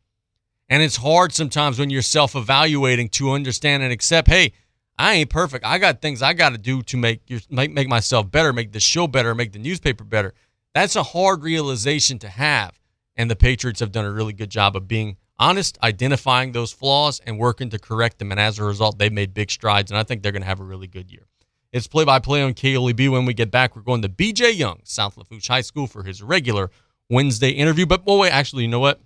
[0.67, 4.54] And it's hard sometimes when you're self evaluating to understand and accept, hey,
[4.97, 5.65] I ain't perfect.
[5.65, 8.71] I got things I got to do to make your make, make myself better, make
[8.71, 10.34] the show better, make the newspaper better.
[10.73, 12.80] That's a hard realization to have
[13.15, 17.19] and the Patriots have done a really good job of being honest, identifying those flaws,
[17.26, 18.32] and working to correct them.
[18.32, 20.60] And as a result, they've made big strides, and I think they're going to have
[20.60, 21.28] a really good year.
[21.71, 23.10] It's play by play on KLEB.
[23.10, 26.21] When we get back, we're going to BJ Young, South Lafourche High School, for his
[26.21, 26.69] regular
[27.10, 27.86] Wednesday interview.
[27.86, 29.00] But, boy, wait, actually, you know what?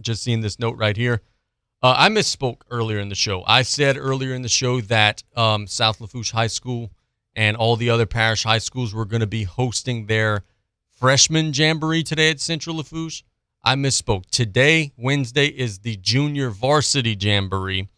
[0.00, 1.22] Just seeing this note right here.
[1.82, 3.44] Uh, I misspoke earlier in the show.
[3.46, 6.90] I said earlier in the show that um, South Lafourche High School
[7.36, 10.42] and all the other parish high schools were going to be hosting their
[10.90, 13.22] freshman jamboree today at Central Lafourche.
[13.62, 14.26] I misspoke.
[14.30, 17.88] Today, Wednesday, is the junior varsity jamboree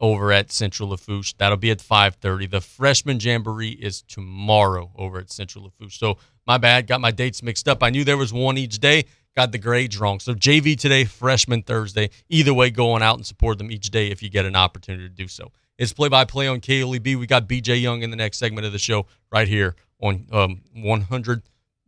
[0.00, 1.34] over at Central Lafourche.
[1.38, 2.46] That'll be at 5:30.
[2.46, 5.98] The freshman jamboree is tomorrow over at Central Lafourche.
[5.98, 7.82] So my bad, got my dates mixed up.
[7.82, 10.20] I knew there was one each day, got the grades wrong.
[10.20, 12.10] So JV today, freshman Thursday.
[12.28, 15.14] Either way, going out and support them each day if you get an opportunity to
[15.14, 15.52] do so.
[15.78, 17.16] It's play by play on KLEB.
[17.16, 20.60] We got BJ Young in the next segment of the show right here on um,
[20.74, 21.42] 100.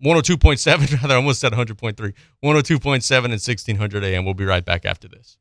[0.04, 1.94] 102.7, rather, I almost said 100.3.
[1.96, 4.24] 102.7 and 1600 AM.
[4.24, 5.38] We'll be right back after this.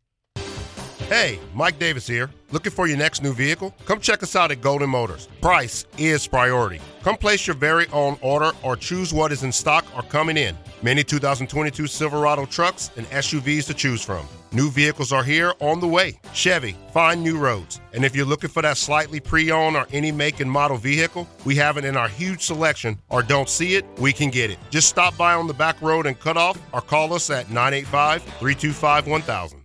[1.08, 2.32] Hey, Mike Davis here.
[2.50, 3.76] Looking for your next new vehicle?
[3.86, 5.28] Come check us out at Golden Motors.
[5.40, 6.82] Price is priority.
[7.04, 10.58] Come place your very own order or choose what is in stock or coming in.
[10.82, 14.28] Many 2022 Silverado trucks and SUVs to choose from.
[14.56, 16.18] New vehicles are here on the way.
[16.32, 17.82] Chevy, find new roads.
[17.92, 21.28] And if you're looking for that slightly pre owned or any make and model vehicle,
[21.44, 24.58] we have it in our huge selection, or don't see it, we can get it.
[24.70, 28.24] Just stop by on the back road and cut off, or call us at 985
[28.24, 29.65] 325 1000.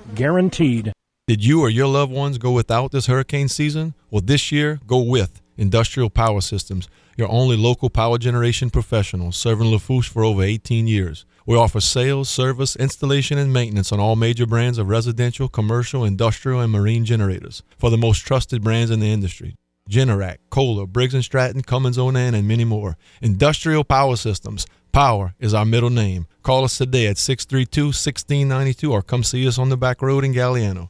[0.15, 0.91] guaranteed.
[1.27, 3.93] Did you or your loved ones go without this hurricane season?
[4.09, 9.67] Well, this year, go with Industrial Power Systems, your only local power generation professional serving
[9.67, 11.25] Lafourche for over 18 years.
[11.45, 16.59] We offer sales, service, installation, and maintenance on all major brands of residential, commercial, industrial,
[16.59, 19.55] and marine generators for the most trusted brands in the industry.
[19.89, 22.97] Generac, Kohler, Briggs & Stratton, Cummins Onan, and many more.
[23.21, 24.65] Industrial Power Systems.
[24.91, 26.27] Power is our middle name.
[26.43, 30.33] Call us today at 632 1692 or come see us on the back road in
[30.33, 30.89] Galliano.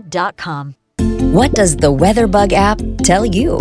[0.97, 3.59] What does the WeatherBug app tell you?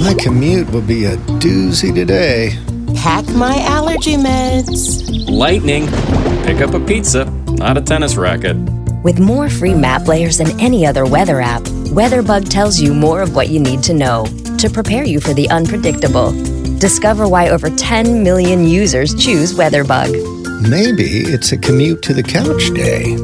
[0.00, 2.58] My commute will be a doozy today.
[2.96, 5.28] Pack my allergy meds.
[5.28, 5.86] Lightning.
[6.44, 8.56] Pick up a pizza, not a tennis racket.
[9.02, 13.34] With more free map layers than any other weather app, WeatherBug tells you more of
[13.34, 14.26] what you need to know
[14.58, 16.32] to prepare you for the unpredictable.
[16.78, 20.68] Discover why over 10 million users choose WeatherBug.
[20.68, 23.16] Maybe it's a commute to the couch day.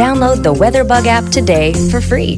[0.00, 2.36] Download the WeatherBug app today for free.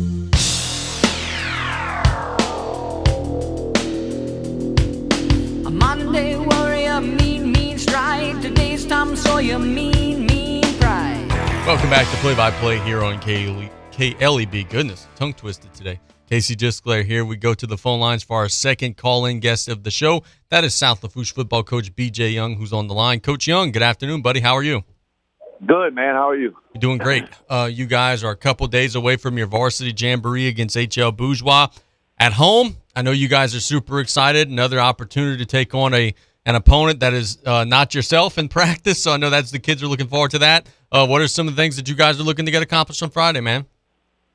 [5.64, 8.42] A Monday warrior, mean, mean stride.
[8.42, 11.28] Today's Tom Sawyer, mean, mean pride.
[11.64, 14.68] Welcome back to Play by Play here on KLE, KLEB.
[14.68, 16.00] Goodness, tongue twisted today.
[16.28, 17.24] Casey Disclair here.
[17.24, 20.24] We go to the phone lines for our second call in guest of the show.
[20.48, 23.20] That is South Lafourche football coach BJ Young, who's on the line.
[23.20, 24.40] Coach Young, good afternoon, buddy.
[24.40, 24.82] How are you?
[25.64, 26.14] Good, man.
[26.14, 26.56] How are you?
[26.74, 27.24] You're doing great.
[27.48, 31.68] Uh, you guys are a couple days away from your varsity jamboree against HL Bourgeois
[32.18, 32.76] at home.
[32.96, 34.48] I know you guys are super excited.
[34.48, 39.00] Another opportunity to take on a an opponent that is uh, not yourself in practice.
[39.00, 40.66] So I know that's the kids are looking forward to that.
[40.90, 43.02] Uh, what are some of the things that you guys are looking to get accomplished
[43.02, 43.66] on Friday, man?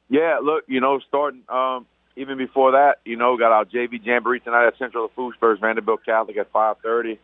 [0.10, 1.86] Yeah, look, you know, starting um,
[2.16, 6.06] even before that, you know, got our JV jamboree tonight at Central Lafourche versus Vanderbilt
[6.06, 7.20] Catholic at five thirty.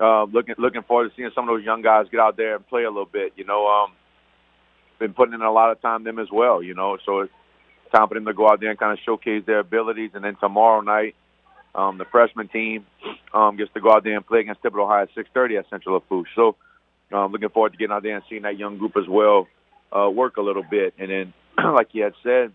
[0.00, 2.66] Uh, looking looking forward to seeing some of those young guys get out there and
[2.68, 3.32] play a little bit.
[3.36, 3.92] You know, um,
[4.98, 6.62] been putting in a lot of time them as well.
[6.62, 7.32] You know, so it's
[7.92, 10.10] time for them to go out there and kind of showcase their abilities.
[10.14, 11.14] And then tomorrow night,
[11.74, 12.86] um, the freshman team
[13.32, 15.94] um, gets to go out there and play against Thibodaux High at 6:30 at Central
[15.94, 16.28] Lafourche.
[16.34, 16.56] So,
[17.12, 19.48] um, looking forward to getting out there and seeing that young group as well
[19.92, 20.94] uh, work a little bit.
[20.98, 21.32] And then,
[21.74, 22.52] like you had said,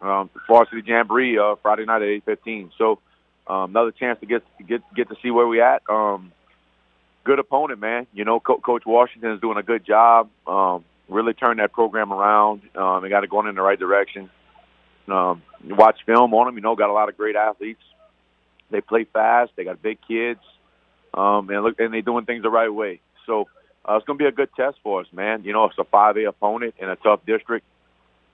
[0.00, 2.70] um, varsity jamboree uh, Friday night at 8:15.
[2.78, 2.98] So,
[3.46, 5.82] um, another chance to get get get to see where we at.
[5.88, 6.32] Um,
[7.24, 8.06] good opponent, man.
[8.12, 10.30] You know, Co- Coach Washington is doing a good job.
[10.46, 12.62] Um, really turned that program around.
[12.74, 14.30] Um, they got it going in the right direction.
[15.08, 17.82] Um, you watch film on them, you know, got a lot of great athletes.
[18.70, 19.52] They play fast.
[19.56, 20.40] They got big kids,
[21.12, 23.00] um, and look, and they're doing things the right way.
[23.26, 23.48] So
[23.86, 25.44] uh, it's going to be a good test for us, man.
[25.44, 27.66] You know, it's a 5A opponent in a tough district.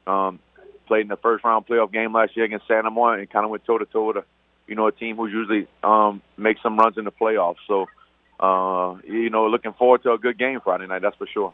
[0.07, 0.38] Um,
[0.87, 3.50] played in the first round playoff game last year against Santa Monica and kind of
[3.50, 4.24] went toe to toe with a,
[4.66, 7.57] you know, a team who usually um, makes some runs in the playoffs.
[7.66, 7.87] So,
[8.40, 11.03] uh, you know, looking forward to a good game Friday night.
[11.03, 11.53] That's for sure.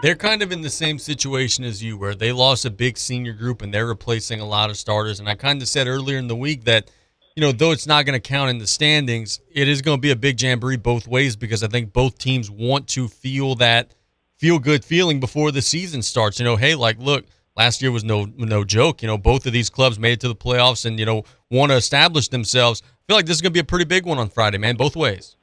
[0.00, 3.34] They're kind of in the same situation as you, where they lost a big senior
[3.34, 5.20] group and they're replacing a lot of starters.
[5.20, 6.90] And I kind of said earlier in the week that,
[7.36, 10.00] you know, though it's not going to count in the standings, it is going to
[10.00, 13.94] be a big jamboree both ways because I think both teams want to feel that
[14.38, 16.38] feel good feeling before the season starts.
[16.38, 19.02] You know, hey, like, look, last year was no no joke.
[19.02, 21.70] You know, both of these clubs made it to the playoffs and you know want
[21.70, 22.82] to establish themselves.
[22.84, 24.76] I feel like this is going to be a pretty big one on Friday, man.
[24.76, 25.36] Both ways.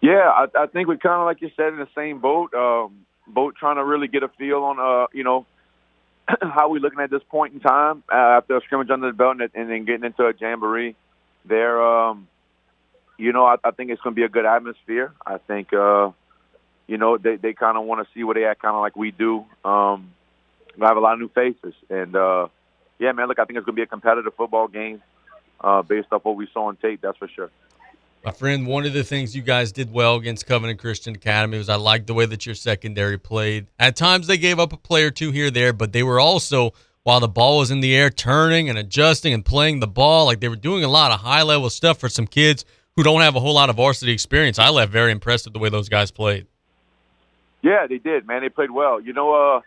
[0.00, 2.54] Yeah, I, I think we're kind of like you said in the same boat.
[2.54, 5.46] Um, boat trying to really get a feel on, uh, you know,
[6.42, 9.40] how we looking at this point in time uh, after a scrimmage under the belt
[9.40, 10.96] and, and then getting into a jamboree.
[11.44, 12.28] There, um,
[13.18, 15.12] you know, I, I think it's going to be a good atmosphere.
[15.26, 16.10] I think, uh,
[16.86, 18.96] you know, they they kind of want to see where they at, kind of like
[18.96, 19.44] we do.
[19.64, 20.12] Um,
[20.76, 22.48] we have a lot of new faces, and uh,
[22.98, 25.02] yeah, man, look, I think it's going to be a competitive football game
[25.60, 27.00] uh, based off what we saw on tape.
[27.00, 27.50] That's for sure.
[28.22, 31.70] My friend, one of the things you guys did well against Covenant Christian Academy was
[31.70, 33.66] I liked the way that your secondary played.
[33.78, 36.72] At times they gave up a play or two here there, but they were also,
[37.02, 40.26] while the ball was in the air, turning and adjusting and playing the ball.
[40.26, 43.22] Like they were doing a lot of high level stuff for some kids who don't
[43.22, 44.58] have a whole lot of varsity experience.
[44.58, 46.46] I left very impressed with the way those guys played.
[47.62, 48.42] Yeah, they did, man.
[48.42, 49.00] They played well.
[49.00, 49.60] You know, uh,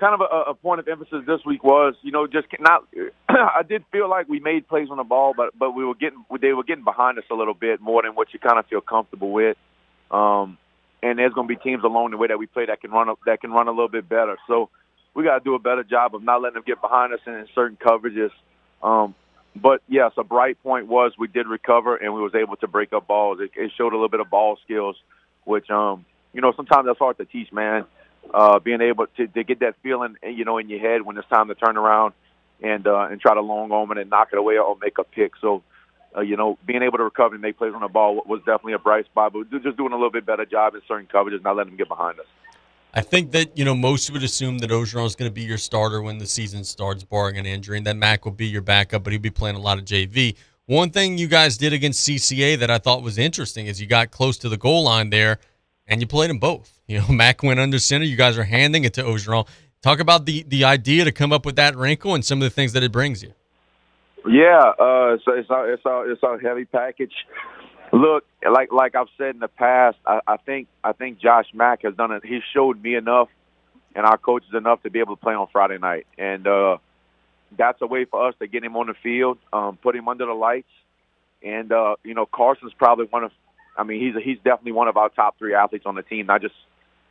[0.00, 2.88] kind of a, a point of emphasis this week was, you know, just not.
[3.28, 6.24] I did feel like we made plays on the ball, but but we were getting
[6.40, 8.80] they were getting behind us a little bit more than what you kind of feel
[8.80, 9.56] comfortable with.
[10.10, 10.58] Um,
[11.02, 13.14] and there's going to be teams along the way that we play that can run
[13.26, 14.36] that can run a little bit better.
[14.48, 14.70] So
[15.14, 17.34] we got to do a better job of not letting them get behind us in,
[17.34, 18.30] in certain coverages.
[18.82, 19.14] Um,
[19.54, 22.92] but yes, a bright point was we did recover and we was able to break
[22.92, 23.38] up balls.
[23.40, 24.96] It, it showed a little bit of ball skills,
[25.44, 27.84] which um, you know sometimes that's hard to teach, man
[28.32, 31.28] uh, being able to, to get that feeling, you know, in your head when it's
[31.28, 32.14] time to turn around
[32.62, 35.04] and uh, and try to long arm it and knock it away or make a
[35.04, 35.32] pick.
[35.40, 35.62] So,
[36.16, 38.74] uh, you know, being able to recover and make plays on the ball was definitely
[38.74, 39.32] a bright spot.
[39.32, 41.88] But just doing a little bit better job in certain coverages, not letting them get
[41.88, 42.26] behind us.
[42.92, 45.58] I think that you know most would assume that Ogeron is going to be your
[45.58, 49.04] starter when the season starts, barring an injury, and that Mac will be your backup,
[49.04, 50.36] but he'll be playing a lot of JV.
[50.66, 54.12] One thing you guys did against CCA that I thought was interesting is you got
[54.12, 55.38] close to the goal line there
[55.90, 56.80] and you played them both.
[56.86, 58.04] You know, Mac went under center.
[58.04, 59.46] You guys are handing it to Ogeron.
[59.82, 62.50] Talk about the the idea to come up with that wrinkle and some of the
[62.50, 63.34] things that it brings you.
[64.26, 67.12] Yeah, uh, so it's a, it's a, it's a heavy package.
[67.92, 71.82] Look, like like I've said in the past, I, I think I think Josh Mack
[71.82, 72.24] has done it.
[72.24, 73.28] He showed me enough,
[73.94, 76.76] and our coaches enough to be able to play on Friday night, and uh,
[77.56, 80.26] that's a way for us to get him on the field, um, put him under
[80.26, 80.68] the lights,
[81.42, 83.32] and uh, you know Carson's probably one of
[83.76, 86.42] I mean, he's he's definitely one of our top three athletes on the team, not
[86.42, 86.54] just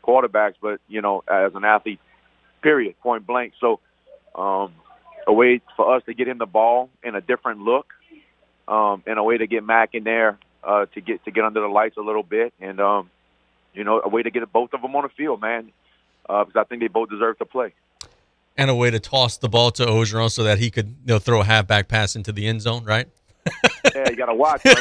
[0.04, 2.00] quarterbacks, but you know, as an athlete,
[2.62, 3.54] period, point blank.
[3.60, 3.80] So,
[4.36, 4.74] um,
[5.28, 7.88] a way for us to get him the ball in a different look,
[8.68, 11.62] um, and a way to get Mac in there uh, to get to get under
[11.62, 13.10] the lights a little bit, and um,
[13.74, 15.72] you know, a way to get both of them on the field, man,
[16.28, 17.74] uh, because I think they both deserve to play.
[18.58, 21.20] And a way to toss the ball to Ogeron so that he could you know,
[21.20, 23.08] throw a halfback pass into the end zone, right?
[23.96, 24.64] yeah, you gotta watch.
[24.66, 24.76] Man.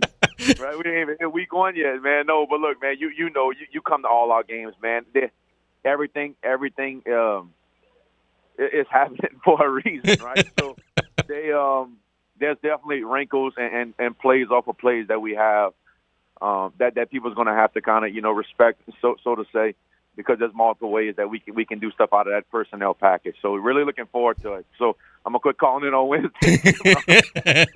[0.40, 0.84] We giving all right?
[0.84, 2.26] We ain't even week one yet, man.
[2.26, 5.04] No, but look, man, you you know, you, you come to all our games, man.
[5.12, 5.30] They,
[5.84, 7.52] everything, everything, um,
[8.58, 10.46] it, it's happening for a reason, right?
[10.58, 10.76] so
[11.28, 11.98] they, um,
[12.38, 15.72] there's definitely wrinkles and, and, and plays off of plays that we have
[16.40, 19.34] um, that that people's going to have to kind of you know respect, so so
[19.34, 19.74] to say
[20.20, 22.94] because there's multiple ways that we can we can do stuff out of that personnel
[22.94, 23.36] package.
[23.42, 24.66] So we're really looking forward to it.
[24.78, 27.66] So I'm gonna quit calling in on Wednesday.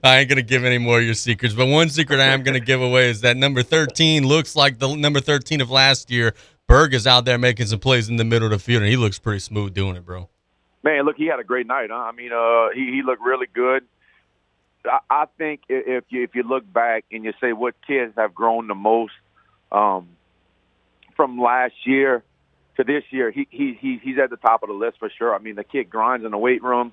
[0.04, 2.60] I ain't gonna give any more of your secrets, but one secret I am gonna
[2.60, 6.34] give away is that number 13 looks like the number 13 of last year.
[6.66, 8.96] Berg is out there making some plays in the middle of the field, and he
[8.96, 10.28] looks pretty smooth doing it, bro.
[10.82, 11.90] Man, look, he had a great night.
[11.90, 11.96] Huh?
[11.96, 13.84] I mean, uh, he he looked really good.
[14.84, 18.34] I, I think if you if you look back and you say what kids have
[18.34, 19.12] grown the most,
[19.70, 20.08] um,
[21.16, 22.22] from last year,
[22.76, 25.34] to this year, he he he he's at the top of the list for sure.
[25.34, 26.92] I mean, the kid grinds in the weight room.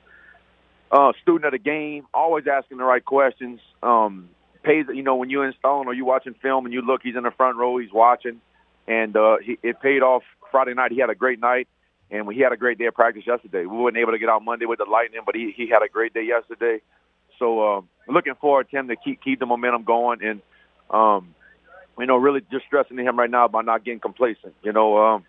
[0.91, 3.59] Uh, student of the game, always asking the right questions.
[3.81, 4.29] Um,
[4.63, 7.23] pays you know when you're installing or you watching film and you look, he's in
[7.23, 8.39] the front row, he's watching,
[8.87, 10.91] and uh, he, it paid off Friday night.
[10.91, 11.67] He had a great night,
[12.09, 13.65] and he had a great day of practice yesterday.
[13.65, 15.89] We weren't able to get out Monday with the Lightning, but he he had a
[15.89, 16.81] great day yesterday.
[17.39, 20.41] So um, looking forward to him to keep keep the momentum going and
[20.89, 21.35] um,
[21.97, 24.53] you know really just stressing to him right now about not getting complacent.
[24.63, 25.25] You know, um,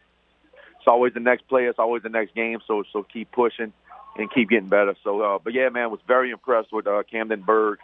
[0.78, 2.60] it's always the next play, it's always the next game.
[2.66, 3.72] So so keep pushing
[4.16, 4.94] and keep getting better.
[5.02, 7.78] So, uh, but yeah, man, was very impressed with uh, Camden Berg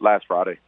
[0.00, 0.58] last Friday.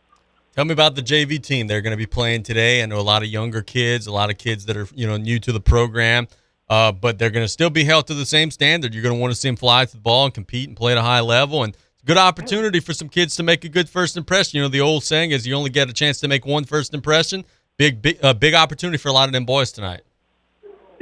[0.54, 1.66] Tell me about the JV team.
[1.66, 2.82] They're going to be playing today.
[2.82, 5.16] I know a lot of younger kids, a lot of kids that are you know
[5.16, 6.28] new to the program,
[6.68, 8.94] uh, but they're going to still be held to the same standard.
[8.94, 10.92] You're going to want to see them fly to the ball and compete and play
[10.92, 11.64] at a high level.
[11.64, 14.58] And good opportunity for some kids to make a good first impression.
[14.58, 16.94] You know, the old saying is you only get a chance to make one first
[16.94, 17.44] impression.
[17.76, 20.02] Big, big, uh, big opportunity for a lot of them boys tonight.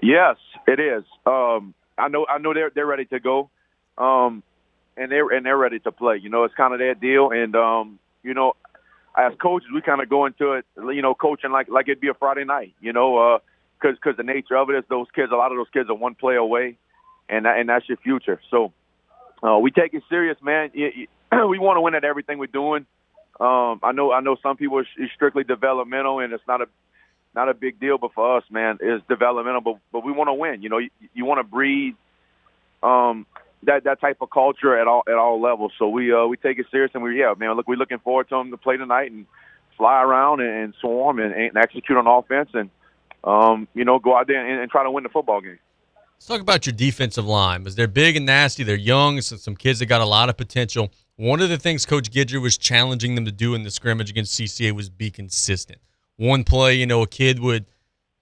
[0.03, 0.37] Yes,
[0.67, 1.05] it is.
[1.27, 2.27] Um, I know.
[2.29, 3.51] I know they're they're ready to go
[3.99, 4.43] um,
[4.97, 6.19] and they're and they're ready to play.
[6.19, 8.55] You know, it's kind of their deal, and um, you know,
[9.17, 12.09] as coaches, we kind of go into it, you know, coaching like like it'd be
[12.09, 12.75] a Friday night.
[12.81, 13.41] You know,
[13.79, 15.33] because uh, because the nature of it is those kids.
[15.33, 16.77] A lot of those kids are one play away,
[17.29, 18.41] and and that's your future.
[18.51, 18.73] So
[19.43, 20.71] uh, we take it serious, man.
[20.75, 22.87] we want to win at everything we're doing.
[23.41, 26.67] Um, I know I know some people are strictly developmental, and it's not a
[27.35, 27.99] not a big deal.
[27.99, 29.61] But for us, man, it's developmental.
[29.61, 30.63] But but we want to win.
[30.63, 31.97] You know, you, you want to breed
[32.83, 33.27] um,
[33.65, 35.73] that that type of culture at all at all levels.
[35.79, 38.29] So we uh, we take it serious, and we yeah, man, look, we're looking forward
[38.29, 39.27] to them to play tonight and
[39.77, 42.71] fly around and, and swarm and, and execute on offense, and
[43.25, 45.59] um, you know, go out there and, and try to win the football game.
[46.23, 48.63] Let's talk about your defensive line because they're big and nasty.
[48.63, 50.93] They're young, so some kids that got a lot of potential.
[51.17, 54.39] One of the things Coach Gidger was challenging them to do in the scrimmage against
[54.39, 55.81] CCA was be consistent.
[56.19, 57.67] One play, you know, a kid would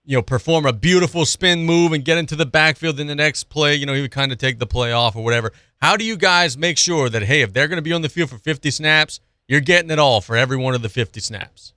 [0.07, 3.51] you know, perform a beautiful spin move and get into the backfield in the next
[3.51, 5.53] play, you know, he would kind of take the play off or whatever.
[5.83, 8.09] How do you guys make sure that, hey, if they're going to be on the
[8.09, 11.75] field for 50 snaps, you're getting it all for every one of the 50 snaps?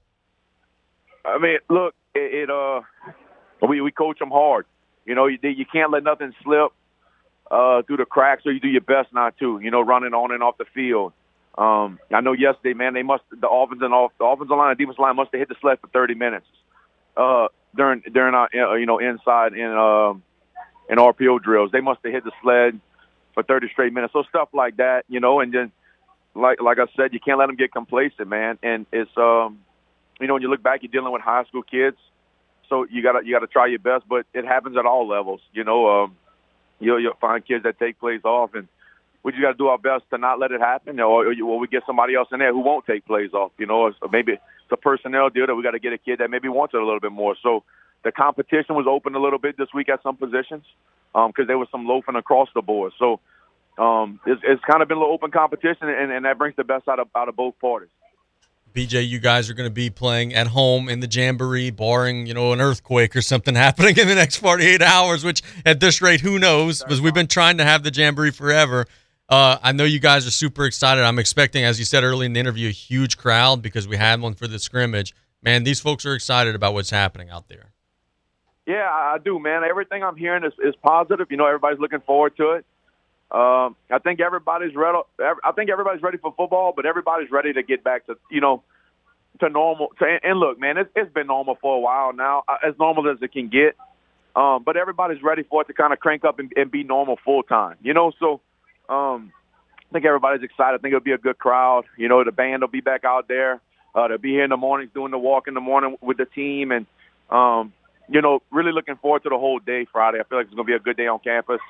[1.26, 2.80] I mean, look, it, it uh,
[3.68, 4.66] we, we coach them hard.
[5.06, 6.72] You know, you, you can't let nothing slip
[7.51, 9.60] uh, through the cracks, or you do your best not to.
[9.62, 11.14] You know, running on and off the field.
[11.58, 14.99] Um, I know yesterday, man, they must the offensive off the offensive line and defensive
[14.99, 16.47] line must have hit the sled for 30 minutes.
[17.16, 20.24] Uh, during during our uh, you know inside in um
[20.89, 21.72] in RPO drills.
[21.72, 22.80] They must have hit the sled
[23.34, 24.14] for 30 straight minutes.
[24.14, 25.72] So stuff like that, you know, and then
[26.36, 28.58] like like I said, you can't let them get complacent, man.
[28.64, 29.60] And it's um
[30.20, 31.97] you know when you look back, you're dealing with high school kids,
[32.70, 34.05] so you gotta you gotta try your best.
[34.07, 36.03] But it happens at all levels, you know.
[36.03, 36.18] Um,
[36.80, 38.68] you'll you'll find kids that take plays off and
[39.24, 41.68] we just got to do our best to not let it happen, or, or we
[41.68, 43.51] get somebody else in there who won't take plays off.
[43.57, 46.20] You know, or maybe it's a personnel deal that we got to get a kid
[46.20, 47.36] that maybe wants it a little bit more.
[47.41, 47.64] So
[48.03, 50.64] the competition was open a little bit this week at some positions
[51.14, 52.91] because um, there was some loafing across the board.
[52.99, 53.22] So
[53.78, 56.66] um, it's, it's kind of been a little open competition, and, and that brings the
[56.66, 57.89] best out of out of both parties.
[58.74, 62.34] BJ, you guys are going to be playing at home in the Jamboree, barring you
[62.34, 65.24] know an earthquake or something happening in the next 48 hours.
[65.24, 66.82] Which, at this rate, who knows?
[66.82, 68.86] Because we've been trying to have the Jamboree forever.
[69.30, 71.04] Uh, I know you guys are super excited.
[71.04, 74.22] I'm expecting, as you said early in the interview, a huge crowd because we had
[74.22, 75.14] one for the scrimmage.
[75.42, 77.72] Man, these folks are excited about what's happening out there.
[78.66, 79.64] Yeah, I do, man.
[79.64, 81.28] Everything I'm hearing is, is positive.
[81.30, 82.66] You know, everybody's looking forward to it.
[83.34, 85.00] Um, I think everybody's ready.
[85.20, 88.64] I think everybody's ready for football, but everybody's ready to get back to you know
[89.40, 89.92] to normal.
[90.00, 93.10] To, and look, man, it's, it's been normal for a while now, uh, as normal
[93.10, 93.76] as it can get.
[94.36, 97.18] Um, but everybody's ready for it to kind of crank up and, and be normal
[97.26, 97.78] full time.
[97.82, 98.42] You know, so
[98.88, 99.32] um,
[99.90, 100.76] I think everybody's excited.
[100.76, 101.86] I think it'll be a good crowd.
[101.98, 103.62] You know, the band will be back out there.
[103.96, 106.26] Uh, they'll be here in the mornings doing the walk in the morning with the
[106.26, 106.88] team, and
[107.30, 107.74] um,
[108.10, 110.20] you know, really looking forward to the whole day Friday.
[110.20, 111.62] I feel like it's to be a good day on campus,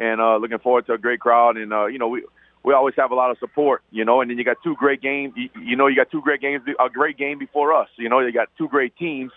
[0.00, 1.56] and uh, looking forward to a great crowd.
[1.56, 2.24] And uh, you know, we
[2.64, 3.82] we always have a lot of support.
[3.92, 5.34] You know, and then you got two great games.
[5.36, 7.88] You, you know, you got two great games, a great game before us.
[7.96, 9.30] You know, you got two great teams,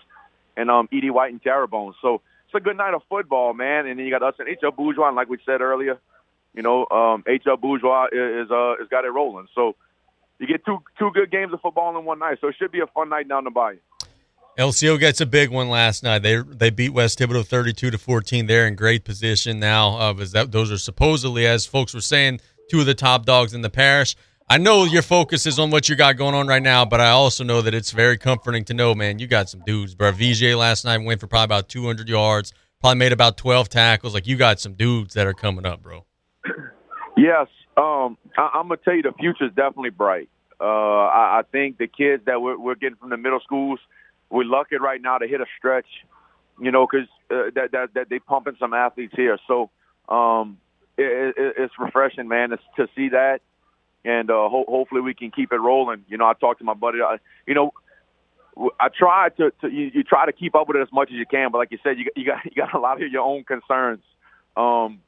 [0.56, 1.10] and um, E.D.
[1.10, 1.94] White and Terrebonne.
[2.02, 3.86] So it's a good night of football, man.
[3.86, 5.98] And then you got us and HL Bourgeois, and like we said earlier,
[6.54, 9.48] you know, um, HL Bourgeois is uh, is got it rolling.
[9.54, 9.76] So
[10.38, 12.38] you get two two good games of football in one night.
[12.40, 13.78] So it should be a fun night down the bayou.
[14.58, 16.20] LCO gets a big one last night.
[16.20, 18.46] They they beat West Thibodaux 32 to 14.
[18.46, 19.98] They're in great position now.
[19.98, 22.40] Uh, as that those are supposedly, as folks were saying,
[22.70, 24.14] two of the top dogs in the parish.
[24.48, 27.08] I know your focus is on what you got going on right now, but I
[27.10, 29.94] also know that it's very comforting to know, man, you got some dudes.
[29.94, 34.12] Bro, VJ last night went for probably about 200 yards, probably made about 12 tackles.
[34.12, 36.04] Like you got some dudes that are coming up, bro.
[37.16, 37.46] Yes,
[37.76, 40.28] um, I, I'm gonna tell you the future is definitely bright.
[40.60, 43.80] Uh, I, I think the kids that we're, we're getting from the middle schools,
[44.34, 45.86] we're lucky right now to hit a stretch
[46.60, 49.38] you know, because uh, that, that that they pumping some athletes here.
[49.48, 49.70] So
[50.08, 50.58] um,
[50.96, 53.40] it, it, it's refreshing, man, to, to see that,
[54.04, 56.04] and uh, ho- hopefully we can keep it rolling.
[56.08, 56.98] You know, I talked to my buddy.
[57.02, 57.72] I, you know,
[58.78, 61.16] I try to, to you, you try to keep up with it as much as
[61.16, 63.22] you can, but like you said, you, you got you got a lot of your
[63.22, 64.02] own concerns
[64.56, 65.00] um,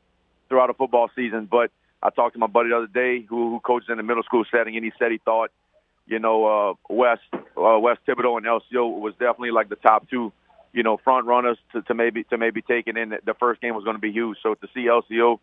[0.48, 1.46] throughout a football season.
[1.50, 1.70] But
[2.02, 4.44] I talked to my buddy the other day who, who coaches in the middle school
[4.50, 5.50] setting, and he said he thought,
[6.06, 10.32] you know, uh, West uh, West Thibodaux and LCO was definitely like the top two,
[10.72, 13.10] you know, front runners to, to maybe to maybe taking in.
[13.24, 14.38] The first game was going to be huge.
[14.42, 15.38] So to see LCO,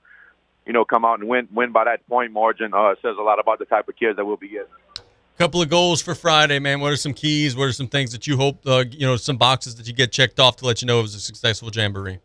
[0.65, 3.39] you know, come out and win win by that point margin uh, says a lot
[3.39, 4.67] about the type of kids that we'll be getting.
[5.37, 6.79] Couple of goals for Friday, man.
[6.79, 7.55] What are some keys?
[7.55, 10.11] What are some things that you hope, uh, you know, some boxes that you get
[10.11, 12.19] checked off to let you know it was a successful jamboree?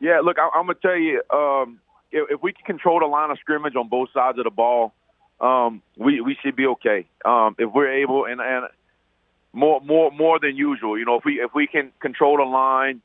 [0.00, 1.80] Yeah, look, I, I'm gonna tell you, um,
[2.10, 4.92] if, if we can control the line of scrimmage on both sides of the ball,
[5.42, 7.06] um, we we should be okay.
[7.24, 8.66] Um, if we're able, and and
[9.52, 13.02] more more more than usual, you know, if we if we can control the line,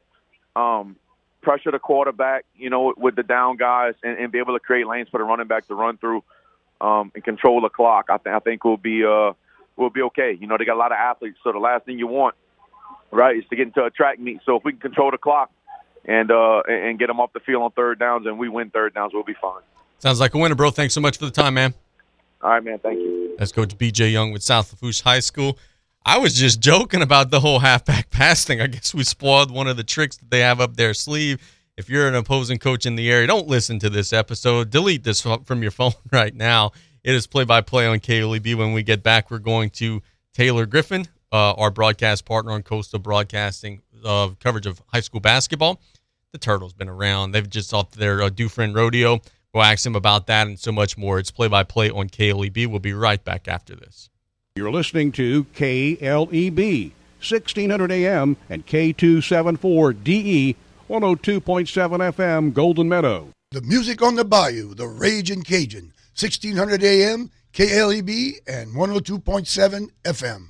[0.56, 0.96] um,
[1.42, 4.88] pressure the quarterback, you know, with the down guys, and, and be able to create
[4.88, 6.24] lanes for the running back to run through
[6.80, 9.34] um, and control the clock, I think I think we'll be uh,
[9.76, 10.38] we'll be okay.
[10.40, 12.36] You know, they got a lot of athletes, so the last thing you want,
[13.10, 14.42] right, is to get into a track meet.
[14.46, 15.52] So if we can control the clock
[16.06, 18.94] and uh, and get them off the field on third downs, and we win third
[18.94, 19.64] downs, we'll be fine.
[19.98, 20.70] Sounds like a winner, bro.
[20.70, 21.74] Thanks so much for the time, man.
[22.42, 22.80] All right, man.
[22.80, 23.36] Thank you.
[23.38, 25.58] That's Coach BJ Young with South Lafourche High School.
[26.06, 28.62] I was just joking about the whole halfback pass thing.
[28.62, 31.42] I guess we spoiled one of the tricks that they have up their sleeve.
[31.76, 34.70] If you're an opposing coach in the area, don't listen to this episode.
[34.70, 36.72] Delete this from your phone right now.
[37.04, 38.56] It is play by play on KLEB.
[38.56, 40.02] When we get back, we're going to
[40.34, 45.80] Taylor Griffin, uh, our broadcast partner on Coastal Broadcasting, uh, coverage of high school basketball.
[46.32, 47.32] The Turtles been around.
[47.32, 49.22] They've just off their uh, Dufresne Rodeo.
[49.54, 51.20] We'll ask him about that and so much more.
[51.20, 52.68] It's play by play on KLEB.
[52.68, 54.10] We'll be right back after this.
[54.56, 60.56] You're listening to KLEB, 1600 AM and K274DE,
[60.90, 63.30] 102.7 FM, Golden Meadow.
[63.52, 70.50] The music on the bayou, the Raging Cajun, 1600 AM, KLEB, and 102.7 FM.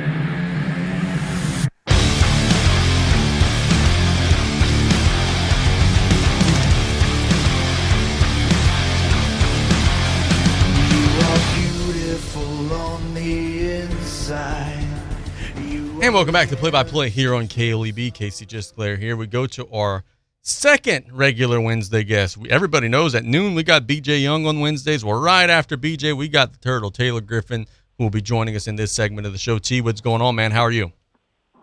[16.11, 18.13] And welcome back to Play by Play here on KLEB.
[18.13, 19.15] Casey Gisclair here.
[19.15, 20.03] We go to our
[20.41, 22.35] second regular Wednesday guest.
[22.35, 25.05] We, everybody knows at noon we got BJ Young on Wednesdays.
[25.05, 27.65] Well, right after BJ, we got the Turtle, Taylor Griffin,
[27.97, 29.57] who will be joining us in this segment of the show.
[29.57, 30.51] T, what's going on, man?
[30.51, 30.91] How are you?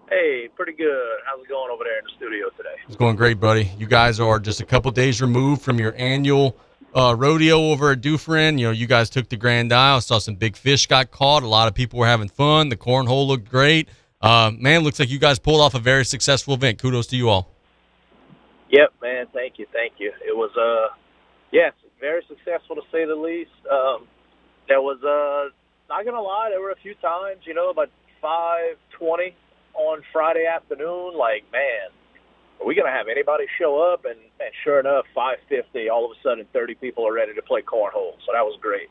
[0.08, 1.18] Hey, pretty good.
[1.26, 2.76] How's it going over there in the studio today?
[2.86, 3.70] It's going great, buddy.
[3.76, 6.56] You guys are just a couple days removed from your annual
[6.94, 8.56] uh, rodeo over at Dufresne.
[8.56, 10.00] You know, you guys took the Grand Isle.
[10.00, 11.42] Saw some big fish got caught.
[11.42, 12.70] A lot of people were having fun.
[12.70, 13.90] The cornhole looked great.
[14.20, 16.78] Uh, man, looks like you guys pulled off a very successful event.
[16.78, 17.54] Kudos to you all.
[18.70, 19.26] Yep, man.
[19.32, 20.12] Thank you, thank you.
[20.26, 20.94] It was uh,
[21.52, 23.50] yes, very successful to say the least.
[23.70, 24.06] Um,
[24.68, 25.54] there was uh,
[25.88, 27.90] not gonna lie, there were a few times, you know, about
[28.20, 29.34] five twenty
[29.74, 31.16] on Friday afternoon.
[31.16, 31.88] Like, man,
[32.60, 34.04] are we gonna have anybody show up?
[34.04, 35.88] And and sure enough, five fifty.
[35.88, 38.18] All of a sudden, thirty people are ready to play cornhole.
[38.26, 38.90] So that was great.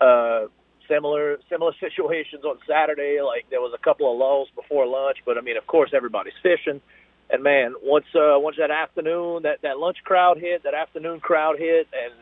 [0.00, 0.46] Uh,
[0.90, 3.20] similar similar situations on Saturday.
[3.22, 6.34] Like there was a couple of lulls before lunch, but I mean, of course, everybody's
[6.42, 6.80] fishing.
[7.30, 11.58] And man, once uh, once that afternoon, that that lunch crowd hit, that afternoon crowd
[11.58, 12.12] hit, and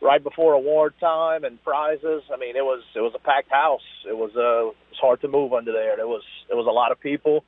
[0.00, 3.84] right before award time and prizes, I mean, it was it was a packed house.
[4.08, 5.96] It was uh, it was hard to move under there.
[5.96, 7.44] There was there was a lot of people.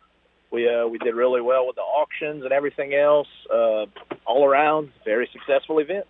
[0.50, 3.28] We uh, we did really well with the auctions and everything else.
[3.50, 3.86] Uh,
[4.26, 6.06] all around, very successful event.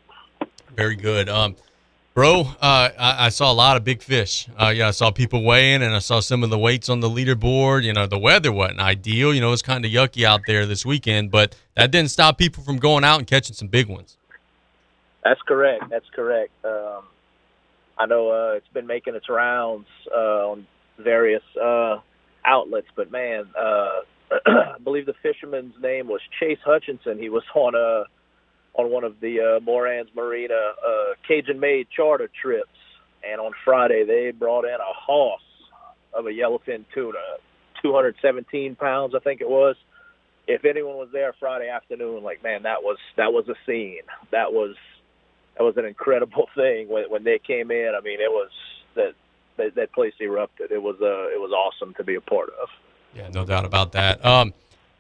[0.74, 1.28] Very good.
[1.28, 1.56] Um,
[2.14, 4.48] bro, uh, I, I saw a lot of big fish.
[4.60, 7.08] Uh, yeah, I saw people weighing, and I saw some of the weights on the
[7.08, 7.84] leaderboard.
[7.84, 9.32] You know, the weather wasn't ideal.
[9.32, 12.38] You know, it was kind of yucky out there this weekend, but that didn't stop
[12.38, 14.16] people from going out and catching some big ones.
[15.24, 15.84] That's correct.
[15.90, 16.50] That's correct.
[16.64, 17.04] Um,
[17.98, 20.66] I know uh, it's been making its rounds uh, on
[20.98, 21.98] various uh,
[22.44, 24.00] outlets, but man, uh,
[24.46, 27.18] I believe the fisherman's name was Chase Hutchinson.
[27.18, 28.04] He was on a
[28.74, 32.68] on one of the uh, Moran's Marina uh, Cajun-made charter trips,
[33.28, 35.40] and on Friday they brought in a hoss
[36.14, 37.18] of a yellowfin tuna,
[37.82, 39.76] 217 pounds, I think it was.
[40.46, 44.02] If anyone was there Friday afternoon, like man, that was that was a scene.
[44.30, 44.76] That was
[45.56, 47.92] that was an incredible thing when when they came in.
[47.96, 48.50] I mean, it was
[48.94, 49.14] that
[49.58, 50.72] that, that place erupted.
[50.72, 52.68] It was uh it was awesome to be a part of.
[53.14, 54.24] Yeah, no doubt about that.
[54.24, 54.54] Um,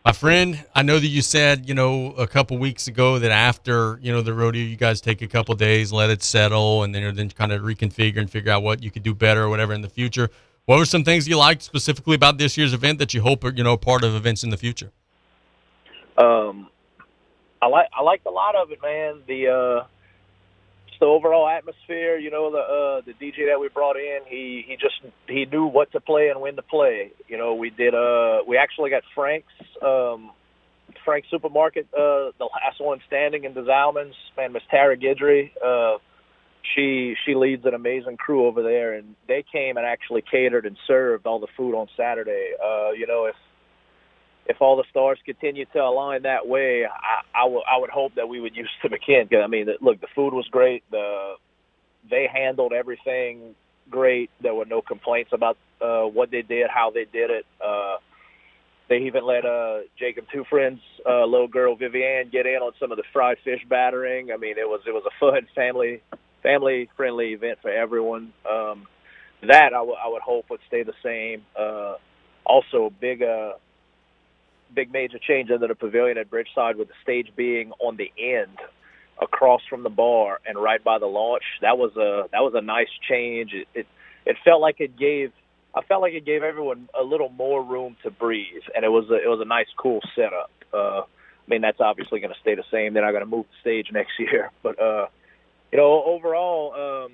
[0.04, 3.98] my friend, I know that you said, you know, a couple weeks ago that after,
[4.00, 7.14] you know, the rodeo, you guys take a couple days, let it settle, and then
[7.14, 9.82] then kind of reconfigure and figure out what you could do better or whatever in
[9.82, 10.30] the future.
[10.66, 13.50] What were some things you liked specifically about this year's event that you hope are,
[13.50, 14.92] you know, part of events in the future?
[16.16, 16.68] Um,
[17.60, 19.22] I like I liked a lot of it, man.
[19.26, 19.86] The uh,
[21.00, 22.18] the overall atmosphere.
[22.18, 24.96] You know, the uh, the DJ that we brought in, he he just
[25.28, 27.12] he knew what to play and when to play.
[27.28, 30.30] You know, we did uh we actually got Frank's um
[31.04, 34.14] Frank's Supermarket, uh, the last one standing in the Zalmans.
[34.36, 35.98] Man, Miss Tara Gidry, uh,
[36.74, 40.76] she she leads an amazing crew over there, and they came and actually catered and
[40.86, 42.52] served all the food on Saturday.
[42.62, 43.34] Uh, you know, if
[44.48, 48.14] if all the stars continue to align that way, I, I, w- I would hope
[48.16, 49.28] that we would use them again.
[49.42, 50.82] I mean, look, the food was great.
[50.90, 51.34] The
[52.10, 53.54] they handled everything
[53.90, 54.30] great.
[54.42, 57.46] There were no complaints about uh, what they did, how they did it.
[57.64, 57.96] Uh,
[58.88, 62.90] they even let uh, Jacob Two Friends uh, little girl Vivian get in on some
[62.90, 64.30] of the fried fish battering.
[64.32, 66.02] I mean, it was it was a fun family
[66.42, 68.32] family friendly event for everyone.
[68.50, 68.86] Um,
[69.46, 71.44] that I, w- I would hope would stay the same.
[71.58, 71.94] Uh,
[72.46, 73.52] also, big uh,
[74.74, 78.58] big major change under the pavilion at Bridgeside with the stage being on the end
[79.20, 81.42] across from the bar and right by the launch.
[81.60, 83.52] That was a that was a nice change.
[83.52, 83.86] It it,
[84.26, 85.32] it felt like it gave
[85.74, 89.08] I felt like it gave everyone a little more room to breathe, and it was
[89.10, 90.50] a, it was a nice, cool setup.
[90.72, 92.94] Uh, I mean, that's obviously going to stay the same.
[92.94, 95.06] They're not going to move the stage next year, but uh,
[95.70, 97.12] you know, overall, um,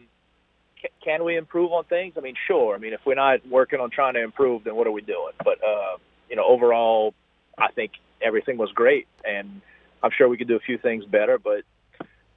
[0.80, 2.14] can, can we improve on things?
[2.16, 2.74] I mean, sure.
[2.74, 5.32] I mean, if we're not working on trying to improve, then what are we doing?
[5.38, 5.98] But uh,
[6.30, 7.14] you know, overall,
[7.58, 7.92] I think
[8.22, 9.60] everything was great, and
[10.02, 11.38] I'm sure we could do a few things better.
[11.38, 11.62] But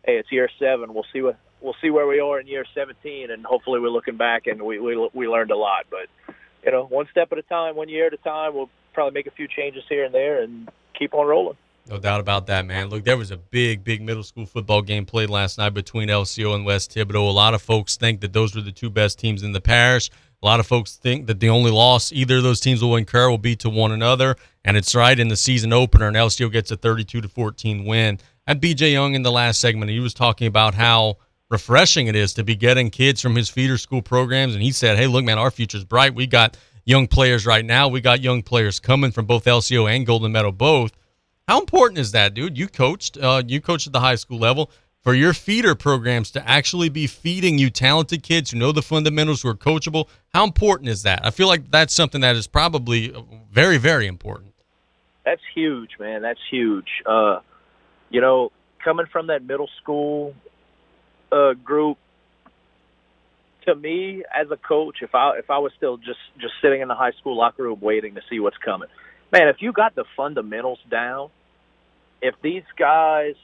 [0.04, 0.94] hey, it's year seven.
[0.94, 4.18] We'll see what we'll see where we are in year 17, and hopefully we're looking
[4.18, 5.86] back and we we we learned a lot.
[5.90, 6.08] But
[6.64, 8.54] you know, one step at a time, one year at a time.
[8.54, 11.58] We'll probably make a few changes here and there and keep on rolling.
[11.90, 12.90] No doubt about that, man.
[12.90, 16.54] Look, there was a big, big middle school football game played last night between LCO
[16.54, 17.30] and West Thibodaux.
[17.30, 20.10] A lot of folks think that those were the two best teams in the parish.
[20.44, 23.28] A lot of folks think that the only loss either of those teams will incur
[23.28, 26.70] will be to one another, and it's right in the season opener, and LCO gets
[26.70, 28.20] a 32 to 14 win.
[28.46, 31.18] At BJ Young in the last segment, he was talking about how
[31.50, 34.98] refreshing it is to be getting kids from his feeder school programs, and he said,
[34.98, 36.14] "Hey, look, man, our future's bright.
[36.14, 37.88] We got young players right now.
[37.88, 40.92] We got young players coming from both LCO and Golden Meadow both."
[41.48, 42.58] How important is that, dude?
[42.58, 44.70] You coached, uh, you coached at the high school level
[45.08, 49.42] for your feeder programs to actually be feeding you talented kids who know the fundamentals,
[49.42, 50.10] who are coachable.
[50.34, 51.26] How important is that?
[51.26, 53.16] I feel like that's something that is probably
[53.50, 54.54] very, very important.
[55.24, 56.24] That's huge, man.
[56.24, 56.90] That's huge.
[57.06, 57.40] Uh,
[58.10, 58.52] you know,
[58.84, 60.36] coming from that middle school
[61.32, 61.98] uh, group,
[63.66, 66.90] to me as a coach, if I if I was still just just sitting in
[66.90, 68.90] the high school locker room waiting to see what's coming,
[69.32, 71.30] man, if you got the fundamentals down,
[72.22, 73.36] if these guys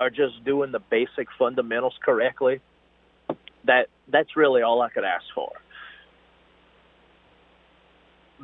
[0.00, 2.60] are just doing the basic fundamentals correctly,
[3.64, 5.52] that that's really all I could ask for.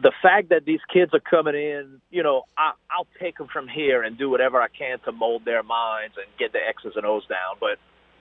[0.00, 3.68] The fact that these kids are coming in, you know, I, I'll take them from
[3.68, 7.04] here and do whatever I can to mold their minds and get the X's and
[7.04, 7.56] O's down.
[7.60, 7.78] But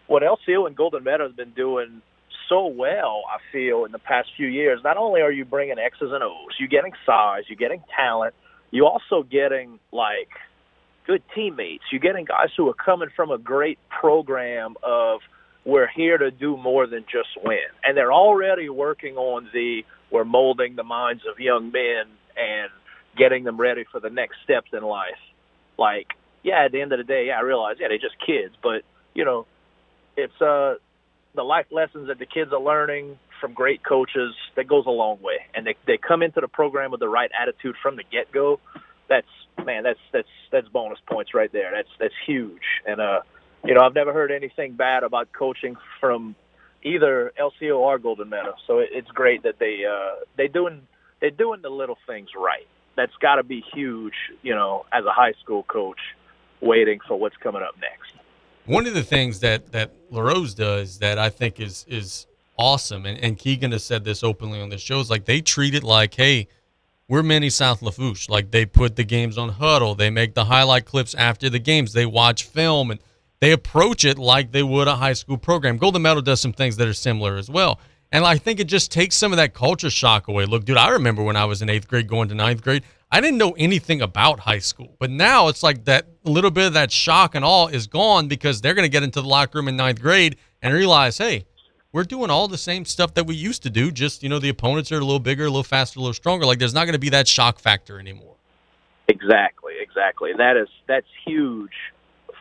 [0.08, 2.02] what LCO and Golden Meadow has been doing
[2.50, 6.12] so well, I feel, in the past few years, not only are you bringing X's
[6.12, 8.36] and O's, you're getting size, you're getting talent,
[8.72, 10.30] you're also getting like–
[11.06, 11.84] good teammates.
[11.92, 15.22] You're getting guys who are coming from a great program of
[15.66, 17.60] we're here to do more than just win.
[17.84, 22.70] And they're already working on the we're molding the minds of young men and
[23.18, 25.20] getting them ready for the next steps in life.
[25.78, 26.08] Like,
[26.44, 28.82] yeah, at the end of the day, yeah, I realize, yeah, they're just kids, but
[29.14, 29.46] you know,
[30.18, 30.76] it's uh
[31.34, 35.22] the life lessons that the kids are learning from great coaches that goes a long
[35.22, 35.46] way.
[35.54, 38.60] And they they come into the program with the right attitude from the get go
[39.08, 39.28] that's
[39.66, 41.72] man, that's that's that's bonus points right there.
[41.74, 42.62] That's that's huge.
[42.86, 43.22] And uh,
[43.66, 46.36] you know, I've never heard anything bad about coaching from
[46.84, 48.56] either LCO or Golden Meadow.
[48.68, 50.88] So it, it's great that they uh, they doing
[51.20, 52.68] they're doing the little things right.
[52.96, 54.16] That's got to be huge.
[54.42, 56.00] You know, as a high school coach,
[56.60, 58.14] waiting for what's coming up next.
[58.66, 63.18] One of the things that that LaRose does that I think is is awesome, and,
[63.20, 66.14] and Keegan has said this openly on the show, is like they treat it like,
[66.14, 66.48] hey
[67.12, 68.30] we're mini South Lafourche.
[68.30, 71.92] Like they put the games on Hudl, they make the highlight clips after the games,
[71.92, 73.02] they watch film, and
[73.42, 75.76] they approach it like they would a high school program.
[75.76, 77.82] Golden Meadow does some things that are similar as well.
[78.14, 80.46] And I think it just takes some of that culture shock away.
[80.46, 83.20] Look, dude, I remember when I was in eighth grade going to ninth grade, I
[83.20, 84.96] didn't know anything about high school.
[84.98, 88.62] But now it's like that little bit of that shock and all is gone because
[88.62, 91.44] they're going to get into the locker room in ninth grade and realize, hey,
[91.94, 93.92] we're doing all the same stuff that we used to do.
[93.92, 96.46] Just you know, the opponents are a little bigger, a little faster, a little stronger.
[96.46, 98.36] Like there's not going to be that shock factor anymore.
[99.08, 100.32] Exactly, exactly.
[100.38, 101.74] That is that's huge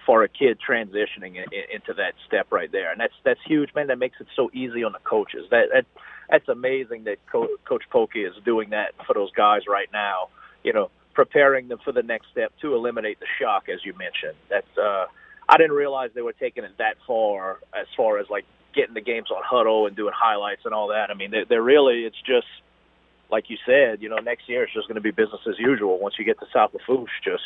[0.06, 3.74] for a kid transitioning in, in, into that step right there, and that's that's huge,
[3.74, 3.88] man.
[3.88, 5.46] That makes it so easy on the coaches.
[5.50, 5.86] That, that
[6.28, 10.28] that's amazing that Co- Coach Pokey is doing that for those guys right now.
[10.62, 14.36] You know, preparing them for the next step to eliminate the shock, as you mentioned.
[14.48, 15.06] That's uh,
[15.48, 18.44] I didn't realize they were taking it that far as far as like
[18.74, 21.10] getting the games on Hudl and doing highlights and all that.
[21.10, 22.46] I mean, they're, they're really it's just
[23.30, 24.02] like you said.
[24.02, 25.98] You know, next year it's just going to be business as usual.
[25.98, 27.42] Once you get to South Lafourche, just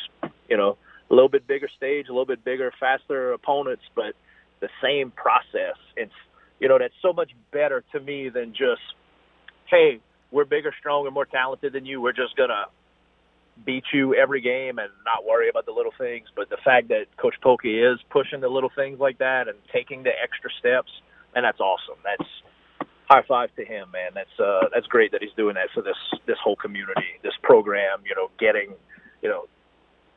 [0.48, 0.76] you know,
[1.10, 4.14] a little bit bigger stage, a little bit bigger, faster opponents, but
[4.60, 5.76] the same process.
[5.96, 6.12] It's
[6.60, 8.82] you know that's so much better to me than just
[9.66, 10.00] hey,
[10.30, 12.00] we're bigger, stronger, more talented than you.
[12.00, 12.66] We're just gonna
[13.64, 16.26] beat you every game and not worry about the little things.
[16.34, 20.02] But the fact that Coach Pokey is pushing the little things like that and taking
[20.02, 20.90] the extra steps
[21.34, 21.96] and that's awesome.
[22.04, 22.28] That's
[23.08, 24.10] high five to him, man.
[24.14, 28.00] That's uh, that's great that he's doing that for this this whole community, this program.
[28.06, 28.74] You know, getting
[29.22, 29.46] you know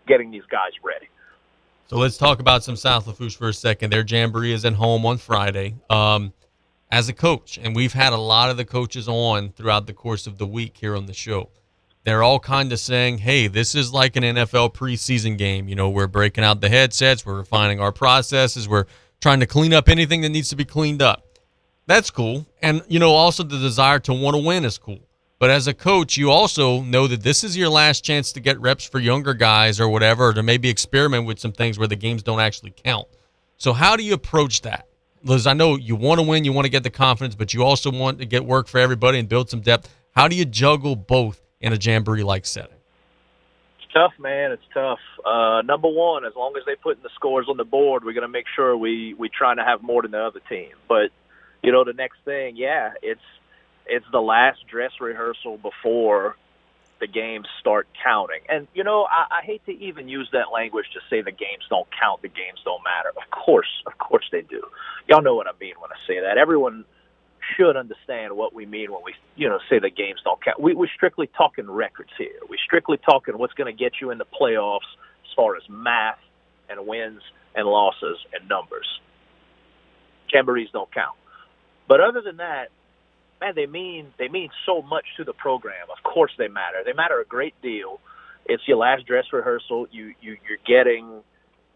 [0.08, 1.08] getting these guys ready.
[1.88, 3.92] So let's talk about some South Lafourche for a second.
[3.92, 5.76] Their jamboree is at home on Friday.
[5.90, 6.34] Um,
[6.92, 10.26] as a coach, and we've had a lot of the coaches on throughout the course
[10.26, 11.50] of the week here on the show.
[12.06, 15.68] They're all kind of saying, "Hey, this is like an NFL preseason game.
[15.68, 18.86] You know, we're breaking out the headsets, we're refining our processes, we're
[19.22, 21.26] trying to clean up anything that needs to be cleaned up.
[21.86, 22.46] That's cool.
[22.62, 25.00] And, you know, also the desire to want to win is cool.
[25.40, 28.60] But as a coach, you also know that this is your last chance to get
[28.60, 31.96] reps for younger guys or whatever, or to maybe experiment with some things where the
[31.96, 33.08] games don't actually count.
[33.58, 34.88] So, how do you approach that?
[35.24, 37.64] Liz, I know you want to win, you want to get the confidence, but you
[37.64, 39.94] also want to get work for everybody and build some depth.
[40.12, 42.77] How do you juggle both in a jamboree like setting?
[43.98, 44.52] Tough, man.
[44.54, 45.00] It's tough.
[45.26, 48.14] Uh, number one, as long as they put in the scores on the board, we're
[48.14, 50.74] going to make sure we we trying to have more than the other team.
[50.88, 51.12] But
[51.64, 53.22] you know, the next thing, yeah, it's
[53.88, 56.36] It's the last dress rehearsal before
[57.00, 58.42] the games start counting.
[58.50, 61.66] And you know, I, I hate to even use that language to say the games
[61.70, 63.12] don't count, the games don't matter.
[63.18, 64.64] Of course, of course they do.
[65.08, 66.38] Y'all know what I mean when I say that.
[66.38, 66.86] Everyone
[67.56, 70.60] should understand what we mean when we, you know, say the games don't count.
[70.60, 72.40] We, we're strictly talking records here.
[72.50, 74.90] We're strictly talking what's going to get you in the playoffs
[75.24, 76.20] as far as math
[76.70, 77.22] and wins
[77.56, 78.88] and losses and numbers.
[80.34, 81.16] Jamborees don't count.
[81.88, 82.66] But other than that,
[83.40, 85.88] man, they mean they mean so much to the program.
[85.96, 86.84] Of course, they matter.
[86.86, 88.00] They matter a great deal.
[88.46, 89.88] It's your last dress rehearsal.
[89.92, 91.22] You you you're getting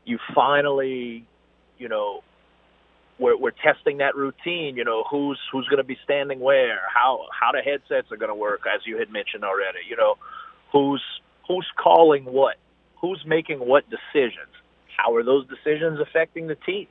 [0.06, 1.26] you finally,
[1.78, 2.22] you know,
[3.22, 4.76] we're we're testing that routine.
[4.76, 8.30] You know, who's who's going to be standing where, how how the headsets are going
[8.30, 9.80] to work, as you had mentioned already.
[9.88, 10.16] You know,
[10.72, 11.04] who's
[11.48, 12.58] who's calling what,
[13.00, 14.50] who's making what decisions.
[14.98, 16.88] How are those decisions affecting the team?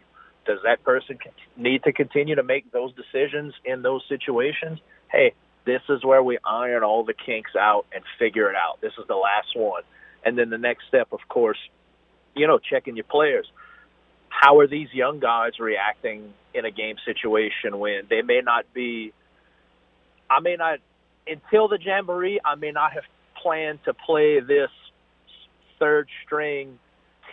[0.46, 1.18] Does that person
[1.56, 4.80] need to continue to make those decisions in those situations?
[5.10, 5.34] Hey,
[5.66, 8.80] this is where we iron all the kinks out and figure it out.
[8.80, 9.82] This is the last one.
[10.24, 11.58] And then the next step, of course,
[12.34, 13.46] you know, checking your players.
[14.40, 19.12] How are these young guys reacting in a game situation when they may not be,
[20.30, 20.78] I may not,
[21.26, 23.02] until the Jamboree, I may not have
[23.42, 24.70] planned to play this
[25.78, 26.78] third string,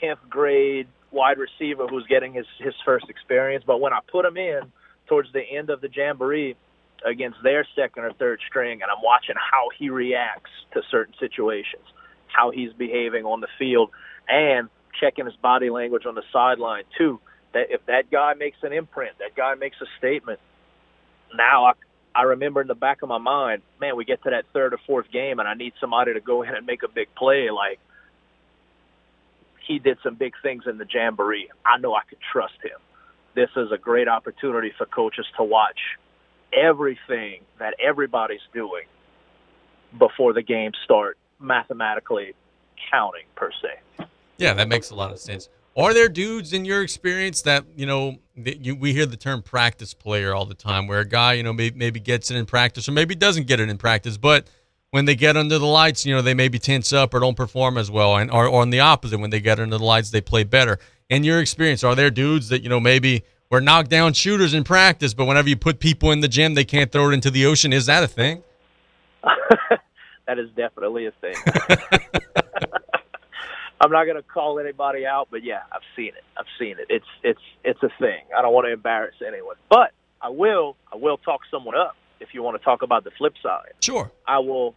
[0.04, 3.64] 10th grade wide receiver who's getting his his first experience.
[3.66, 4.74] But when I put him in
[5.08, 6.58] towards the end of the jamboree
[7.06, 11.86] against their second or third string, and I'm watching how he reacts to certain situations,
[12.28, 13.92] how he's behaving on the field,
[14.28, 14.68] and
[15.00, 17.20] checking his body language on the sideline too.
[17.54, 20.40] That if that guy makes an imprint, that guy makes a statement.
[21.36, 21.72] Now I
[22.16, 24.80] I remember in the back of my mind, man, we get to that third or
[24.88, 27.50] fourth game, and I need somebody to go in and make a big play.
[27.52, 27.80] Like
[29.68, 31.50] he did some big things in the jamboree.
[31.66, 32.80] I know I could trust him.
[33.36, 35.80] This is a great opportunity for coaches to watch
[36.54, 38.86] everything that everybody's doing
[39.98, 42.34] before the games start mathematically
[42.92, 44.06] counting per se.
[44.38, 45.50] Yeah, that makes a lot of sense.
[45.76, 49.42] Are there dudes in your experience that you know that you, we hear the term
[49.42, 52.46] practice player all the time, where a guy you know maybe, maybe gets it in
[52.46, 54.48] practice or maybe doesn't get it in practice, but
[54.92, 57.78] when they get under the lights, you know, they maybe tense up or don't perform
[57.78, 60.22] as well, and or, or on the opposite, when they get under the lights, they
[60.22, 60.80] play better.
[61.10, 65.14] In your experience, are there dudes that you know maybe were knockdown shooters in practice,
[65.14, 67.72] but whenever you put people in the gym, they can't throw it into the ocean?
[67.72, 68.44] Is that a thing?
[70.28, 71.36] that is definitely a thing.
[73.80, 76.24] I'm not going to call anybody out, but yeah, I've seen it.
[76.38, 76.88] I've seen it.
[76.90, 78.22] It's it's it's a thing.
[78.36, 80.76] I don't want to embarrass anyone, but I will.
[80.92, 83.74] I will talk someone up if you want to talk about the flip side.
[83.82, 84.12] Sure.
[84.28, 84.74] I will.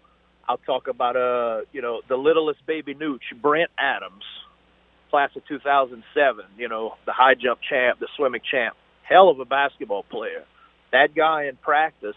[0.48, 4.24] I'll talk about uh, you know, the littlest baby nooch, Brent Adams,
[5.11, 6.44] class of 2007.
[6.59, 10.44] You know, the high jump champ, the swimming champ, hell of a basketball player.
[10.92, 12.16] That guy in practice.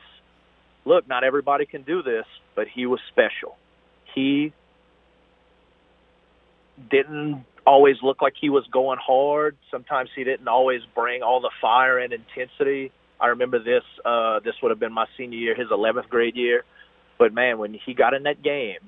[0.86, 2.26] Look, not everybody can do this,
[2.56, 3.56] but he was special.
[4.14, 4.52] He
[6.90, 9.58] didn't always look like he was going hard.
[9.72, 12.92] Sometimes he didn't always bring all the fire and intensity
[13.24, 13.84] I remember this.
[14.04, 16.66] Uh, this would have been my senior year, his 11th grade year.
[17.18, 18.80] But man, when he got in that game,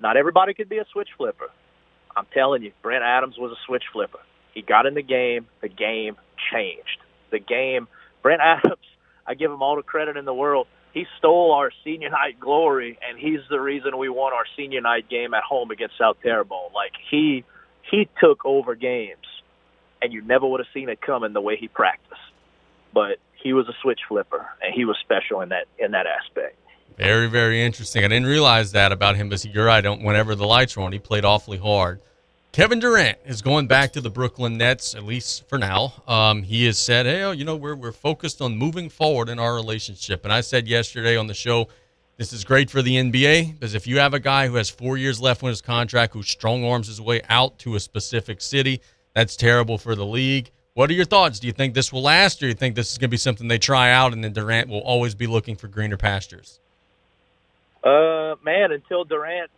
[0.00, 1.50] not everybody could be a switch flipper.
[2.16, 4.18] I'm telling you, Brent Adams was a switch flipper.
[4.54, 5.46] He got in the game.
[5.62, 6.16] The game
[6.52, 6.98] changed.
[7.30, 7.86] The game.
[8.22, 8.82] Brent Adams.
[9.26, 10.66] I give him all the credit in the world.
[10.94, 15.08] He stole our senior night glory, and he's the reason we won our senior night
[15.10, 16.72] game at home against South Terrebonne.
[16.72, 17.44] Like he
[17.90, 19.26] he took over games,
[20.00, 22.20] and you never would have seen it coming the way he practiced.
[22.94, 26.56] But he was a switch flipper, and he was special in that in that aspect.
[26.96, 28.04] Very, very interesting.
[28.04, 29.84] I didn't realize that about him, but you're right.
[29.84, 32.00] Whenever the lights were on, he played awfully hard.
[32.54, 35.92] Kevin Durant is going back to the Brooklyn Nets, at least for now.
[36.06, 39.56] Um, he has said, hey, you know, we're, we're focused on moving forward in our
[39.56, 40.22] relationship.
[40.22, 41.66] And I said yesterday on the show,
[42.16, 44.96] this is great for the NBA because if you have a guy who has four
[44.96, 48.80] years left on his contract who strong arms his way out to a specific city,
[49.14, 50.52] that's terrible for the league.
[50.74, 51.40] What are your thoughts?
[51.40, 53.16] Do you think this will last, or do you think this is going to be
[53.16, 56.60] something they try out, and then Durant will always be looking for greener pastures?
[57.82, 59.50] Uh, man, until Durant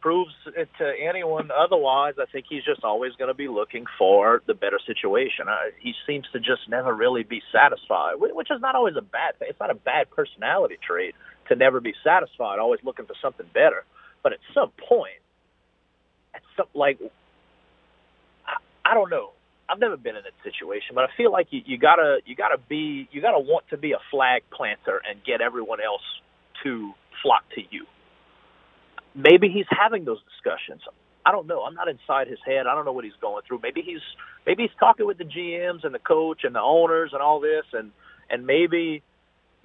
[0.00, 4.42] proves it to anyone otherwise, I think he's just always going to be looking for
[4.46, 5.48] the better situation.
[5.48, 9.38] Uh, he seems to just never really be satisfied, which is not always a bad
[9.38, 9.48] thing.
[9.50, 11.14] It's not a bad personality trait
[11.48, 13.84] to never be satisfied, always looking for something better.
[14.22, 15.20] But at some point,
[16.34, 16.98] at some like,
[18.46, 19.32] I, I don't know.
[19.70, 22.56] I've never been in that situation, but I feel like you, you gotta you gotta
[22.56, 26.02] be you gotta want to be a flag planter and get everyone else
[26.64, 26.92] to
[27.22, 27.84] flock to you.
[29.18, 30.82] Maybe he's having those discussions.
[31.26, 31.64] I don't know.
[31.64, 32.66] I'm not inside his head.
[32.70, 33.58] I don't know what he's going through.
[33.62, 34.00] Maybe he's
[34.46, 37.66] maybe he's talking with the GMs and the coach and the owners and all this,
[37.72, 37.90] and
[38.30, 39.02] and maybe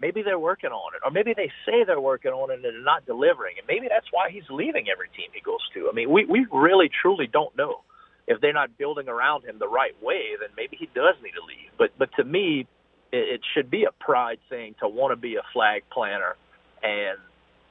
[0.01, 2.83] maybe they're working on it, or maybe they say they're working on it and they're
[2.83, 5.87] not delivering, and maybe that's why he's leaving every team he goes to.
[5.87, 7.81] I mean, we we really truly don't know
[8.27, 11.45] if they're not building around him the right way, then maybe he does need to
[11.45, 11.69] leave.
[11.77, 12.67] But but to me,
[13.11, 16.35] it, it should be a pride thing to want to be a flag planter
[16.81, 17.19] and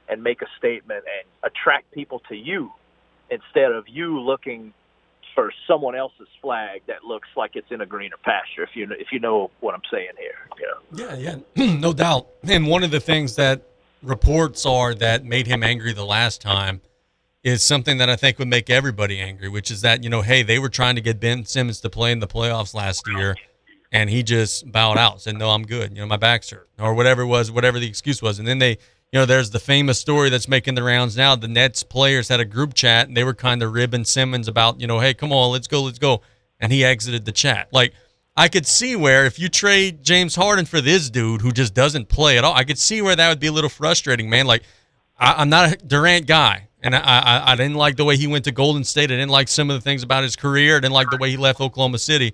[0.09, 2.71] and make a statement and attract people to you
[3.29, 4.73] instead of you looking
[5.33, 8.63] for someone else's flag that looks like it's in a greener pasture.
[8.63, 10.35] If you if you know what I'm saying here.
[10.93, 12.27] Yeah, yeah, no doubt.
[12.43, 13.63] And one of the things that
[14.01, 16.81] reports are that made him angry the last time
[17.43, 20.43] is something that I think would make everybody angry, which is that you know, hey,
[20.43, 23.35] they were trying to get Ben Simmons to play in the playoffs last year,
[23.91, 25.91] and he just bowed out, said, "No, I'm good.
[25.91, 28.59] You know, my back's hurt," or whatever it was, whatever the excuse was, and then
[28.59, 28.77] they
[29.13, 31.35] you know, there's the famous story that's making the rounds now.
[31.35, 34.81] The Nets players had a group chat and they were kind of ribbing Simmons about,
[34.81, 36.23] you know, hey, come on, let's go, let's go.
[36.59, 37.67] And he exited the chat.
[37.71, 37.93] Like,
[38.35, 42.09] I could see where if you trade James Harden for this dude who just doesn't
[42.09, 44.47] play at all, I could see where that would be a little frustrating, man.
[44.47, 44.63] Like,
[45.19, 48.25] I, am not a Durant guy, and I, I, I didn't like the way he
[48.25, 49.11] went to Golden State.
[49.11, 50.77] I didn't like some of the things about his career.
[50.77, 52.33] I didn't like the way he left Oklahoma City.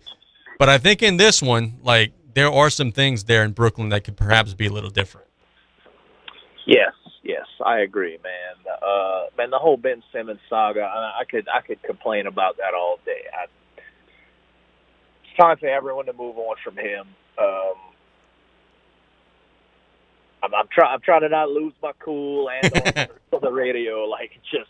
[0.57, 4.05] But I think in this one, like, there are some things there in Brooklyn that
[4.05, 5.28] could perhaps be a little different.
[6.69, 6.93] Yes,
[7.23, 8.73] yes, I agree, man.
[8.79, 12.75] Uh, man, the whole Ben Simmons saga, I, I could I could complain about that
[12.75, 13.21] all day.
[13.33, 13.45] I,
[13.75, 17.07] it's time for everyone to move on from him.
[17.39, 17.73] Um,
[20.43, 20.93] I'm, I'm trying.
[20.93, 22.71] I'm trying to not lose my cool and
[23.31, 24.03] on the radio.
[24.03, 24.69] Like just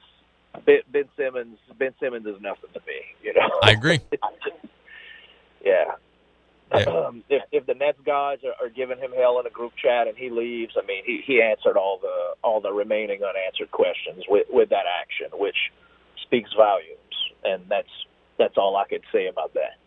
[0.65, 1.57] Ben, ben Simmons.
[1.77, 3.01] Ben Simmons is nothing to me.
[3.21, 3.49] You know.
[3.61, 3.99] I agree.
[5.65, 5.95] yeah.
[6.89, 10.07] Um, if, if the Nets guys are, are giving him hell in a group chat
[10.07, 14.24] and he leaves, I mean, he, he answered all the all the remaining unanswered questions
[14.30, 15.57] with with that action, which
[16.22, 17.89] speaks volumes, and that's
[18.38, 19.80] that's all I could say about that.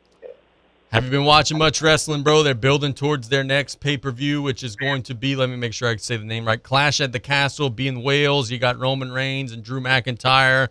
[0.92, 2.42] Have you been watching much wrestling, bro?
[2.42, 5.56] They're building towards their next pay per view, which is going to be, let me
[5.56, 8.50] make sure I can say the name right Clash at the Castle, be in Wales.
[8.50, 10.68] You got Roman Reigns and Drew McIntyre,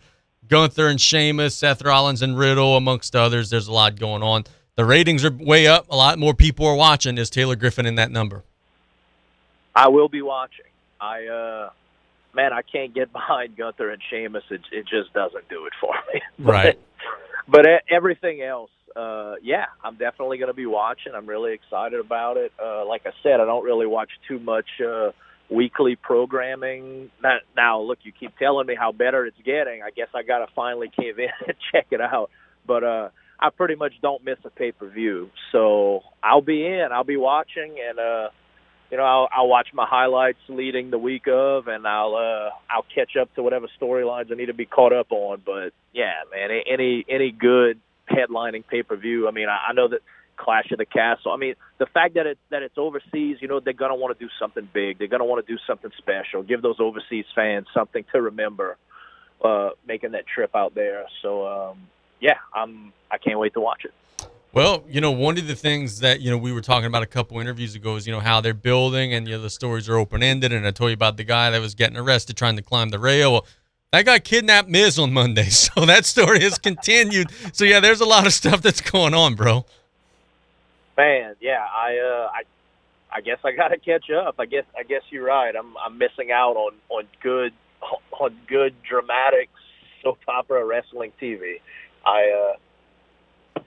[0.47, 3.49] Gunther and Sheamus, Seth Rollins and Riddle, amongst others.
[3.49, 4.43] There's a lot going on.
[4.75, 5.87] The ratings are way up.
[5.89, 7.17] A lot more people are watching.
[7.17, 8.43] Is Taylor Griffin in that number?
[9.75, 10.65] I will be watching.
[10.99, 11.69] I, uh,
[12.33, 14.43] man, I can't get behind Gunther and Sheamus.
[14.49, 16.21] It, it just doesn't do it for me.
[16.39, 16.79] but, right.
[17.47, 21.13] But everything else, uh, yeah, I'm definitely going to be watching.
[21.15, 22.53] I'm really excited about it.
[22.61, 25.11] Uh, like I said, I don't really watch too much uh,
[25.49, 27.11] weekly programming.
[27.21, 29.81] Now, now, look, you keep telling me how better it's getting.
[29.81, 32.31] I guess I got to finally cave in and check it out.
[32.65, 33.09] But uh,
[33.41, 35.29] I pretty much don't miss a pay per view.
[35.51, 36.89] So I'll be in.
[36.91, 38.29] I'll be watching, and uh,
[38.91, 42.85] you know, I'll, I'll watch my highlights leading the week of, and I'll uh, I'll
[42.93, 45.41] catch up to whatever storylines I need to be caught up on.
[45.45, 47.79] But yeah, man, any any good
[48.09, 49.27] headlining pay per view.
[49.27, 50.01] I mean, I, I know that
[50.37, 51.31] Clash of the Castle.
[51.31, 54.23] I mean, the fact that it that it's overseas, you know, they're gonna want to
[54.23, 54.99] do something big.
[54.99, 56.43] They're gonna want to do something special.
[56.43, 58.77] Give those overseas fans something to remember
[59.43, 61.05] uh, making that trip out there.
[61.21, 61.87] So um,
[62.21, 63.93] yeah, I'm I can't wait to watch it.
[64.53, 67.07] Well, you know, one of the things that you know we were talking about a
[67.07, 69.97] couple interviews ago is you know how they're building and you know the stories are
[69.97, 72.61] open ended, and I told you about the guy that was getting arrested trying to
[72.61, 73.33] climb the rail.
[73.33, 73.45] Well,
[73.91, 77.31] that guy kidnapped Miz on Monday, so that story has continued.
[77.53, 79.65] So yeah, there's a lot of stuff that's going on, bro.
[80.97, 82.43] Man, yeah, I uh, I
[83.17, 84.35] I guess I got to catch up.
[84.37, 85.55] I guess I guess you're right.
[85.55, 87.53] I'm I'm missing out on on good
[88.19, 89.49] on good dramatic
[90.01, 91.61] soap opera wrestling TV.
[92.05, 92.55] I
[93.55, 93.61] uh,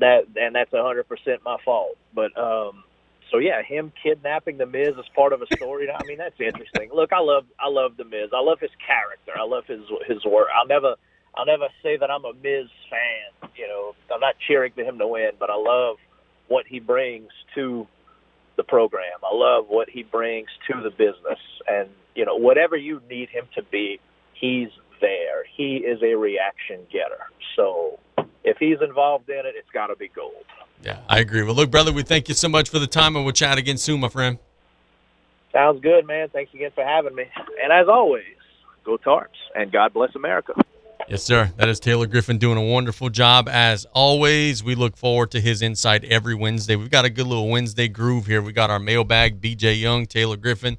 [0.00, 1.96] that and that's a hundred percent my fault.
[2.14, 2.84] But um,
[3.30, 5.88] so yeah, him kidnapping the Miz as part of a story.
[5.90, 6.90] I mean, that's interesting.
[6.94, 8.30] Look, I love I love the Miz.
[8.34, 9.32] I love his character.
[9.38, 10.48] I love his his work.
[10.54, 10.94] I'll never
[11.34, 13.50] I'll never say that I'm a Miz fan.
[13.56, 15.96] You know, I'm not cheering for him to win, but I love
[16.48, 17.86] what he brings to
[18.56, 19.18] the program.
[19.22, 21.38] I love what he brings to the business,
[21.68, 24.00] and you know, whatever you need him to be,
[24.34, 24.68] he's
[25.00, 25.44] there.
[25.56, 27.26] He is a reaction getter.
[27.56, 27.98] So
[28.44, 30.44] if he's involved in it, it's got to be gold.
[30.82, 31.42] Yeah, I agree.
[31.42, 33.78] Well, look, brother, we thank you so much for the time, and we'll chat again
[33.78, 34.38] soon, my friend.
[35.52, 36.28] Sounds good, man.
[36.28, 37.24] Thanks again for having me.
[37.62, 38.24] And as always,
[38.84, 40.52] go Tarps, and God bless America.
[41.08, 41.52] Yes, sir.
[41.56, 44.64] That is Taylor Griffin doing a wonderful job as always.
[44.64, 46.74] We look forward to his insight every Wednesday.
[46.74, 48.42] We've got a good little Wednesday groove here.
[48.42, 50.78] We got our mailbag, BJ Young, Taylor Griffin.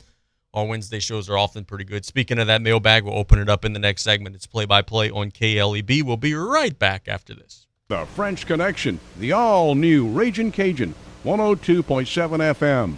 [0.58, 2.04] Our Wednesday shows are often pretty good.
[2.04, 4.36] Speaking of that mailbag, we'll open it up in the next segment.
[4.36, 6.02] It's play by play on KLEB.
[6.02, 7.68] We'll be right back after this.
[7.90, 12.98] The French Connection, the all new Raging Cajun, 102.7 FM.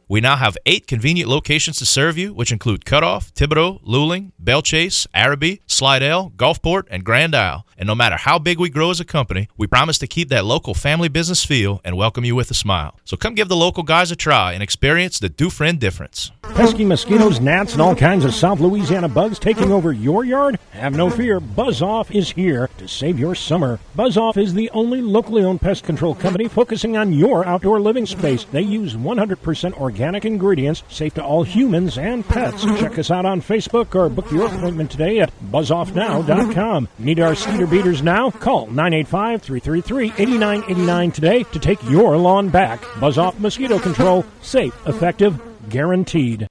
[0.11, 4.61] We now have eight convenient locations to serve you, which include Cutoff, Thibodaux, Luling, Belle
[4.61, 7.65] Chasse, Arabi, Slidell, Gulfport, and Grand Isle.
[7.77, 10.43] And no matter how big we grow as a company, we promise to keep that
[10.43, 12.99] local family business feel and welcome you with a smile.
[13.05, 16.31] So come give the local guys a try and experience the Dufresne difference.
[16.55, 20.59] Pesky mosquitoes, gnats, and all kinds of South Louisiana bugs taking over your yard?
[20.71, 23.79] Have no fear, Buzz Off is here to save your summer.
[23.95, 28.05] Buzz Off is the only locally owned pest control company focusing on your outdoor living
[28.05, 28.43] space.
[28.43, 32.63] They use 100% organic ingredients, safe to all humans and pets.
[32.63, 36.87] Check us out on Facebook or book your appointment today at buzzoffnow.com.
[36.99, 38.31] Need our cedar beaters now?
[38.31, 42.83] Call 985 333 8989 today to take your lawn back.
[42.99, 44.25] Buzz Off Mosquito Control.
[44.41, 45.39] Safe, effective,
[45.69, 46.50] guaranteed.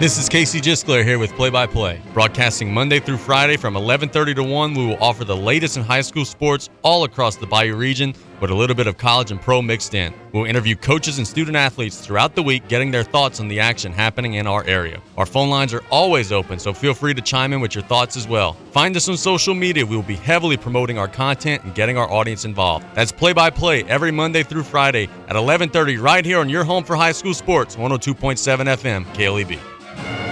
[0.00, 4.34] This is Casey Gisclair here with Play by Play, broadcasting Monday through Friday from 11:30
[4.36, 4.72] to 1.
[4.72, 8.50] We will offer the latest in high school sports all across the Bayou region, with
[8.50, 10.14] a little bit of college and pro mixed in.
[10.32, 13.92] We'll interview coaches and student athletes throughout the week, getting their thoughts on the action
[13.92, 15.02] happening in our area.
[15.18, 18.16] Our phone lines are always open, so feel free to chime in with your thoughts
[18.16, 18.56] as well.
[18.72, 19.84] Find us on social media.
[19.84, 22.86] We will be heavily promoting our content and getting our audience involved.
[22.94, 26.84] That's Play by Play every Monday through Friday at 11:30 right here on your home
[26.84, 29.58] for high school sports, 102.7 FM KLEB.
[30.02, 30.29] Bye.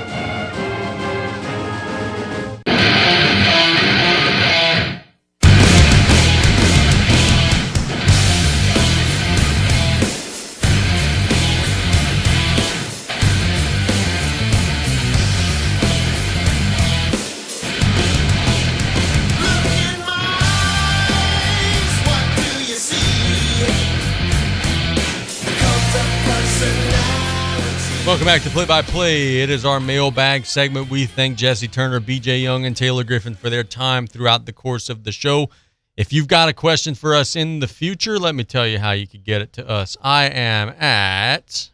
[28.08, 29.42] Welcome back to Play by Play.
[29.42, 30.88] It is our mailbag segment.
[30.88, 34.88] We thank Jesse Turner, BJ Young, and Taylor Griffin for their time throughout the course
[34.88, 35.50] of the show.
[35.94, 38.92] If you've got a question for us in the future, let me tell you how
[38.92, 39.94] you could get it to us.
[40.00, 41.68] I am at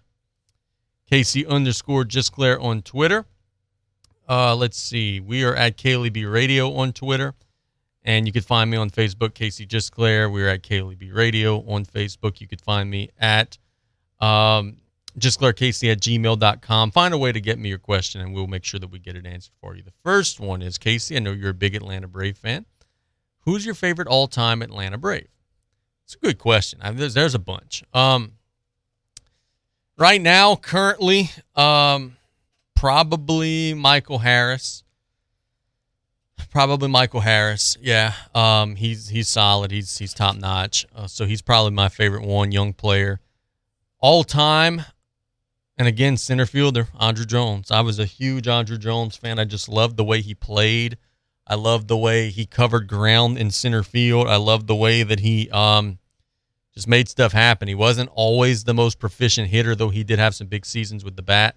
[1.08, 3.26] Casey underscore Gisclair on Twitter.
[4.28, 5.20] Uh, let's see.
[5.20, 7.34] We are at KLEB Radio on Twitter.
[8.02, 10.32] And you could find me on Facebook, Casey Gisclair.
[10.32, 12.40] We're at KLEB Radio on Facebook.
[12.40, 13.56] You could find me at
[14.20, 14.78] um,
[15.18, 16.90] GisclairCasey at gmail.com.
[16.90, 19.16] Find a way to get me your question, and we'll make sure that we get
[19.16, 19.82] it answered for you.
[19.82, 21.16] The first one is Casey.
[21.16, 22.66] I know you're a big Atlanta Brave fan.
[23.40, 25.28] Who's your favorite all time Atlanta Brave?
[26.04, 26.80] It's a good question.
[26.82, 27.82] I mean, there's, there's a bunch.
[27.92, 28.32] Um,
[29.96, 32.16] right now, currently, um,
[32.74, 34.82] probably Michael Harris.
[36.50, 37.76] Probably Michael Harris.
[37.80, 39.70] Yeah, um, he's he's solid.
[39.70, 40.86] He's he's top notch.
[40.94, 43.20] Uh, so he's probably my favorite one, young player.
[43.98, 44.82] All time,
[45.76, 47.70] and again, center fielder, Andruw Jones.
[47.70, 49.38] I was a huge Andruw Jones fan.
[49.38, 50.98] I just loved the way he played.
[51.46, 54.28] I loved the way he covered ground in center field.
[54.28, 55.98] I loved the way that he um,
[56.74, 57.68] just made stuff happen.
[57.68, 61.16] He wasn't always the most proficient hitter, though he did have some big seasons with
[61.16, 61.56] the bat.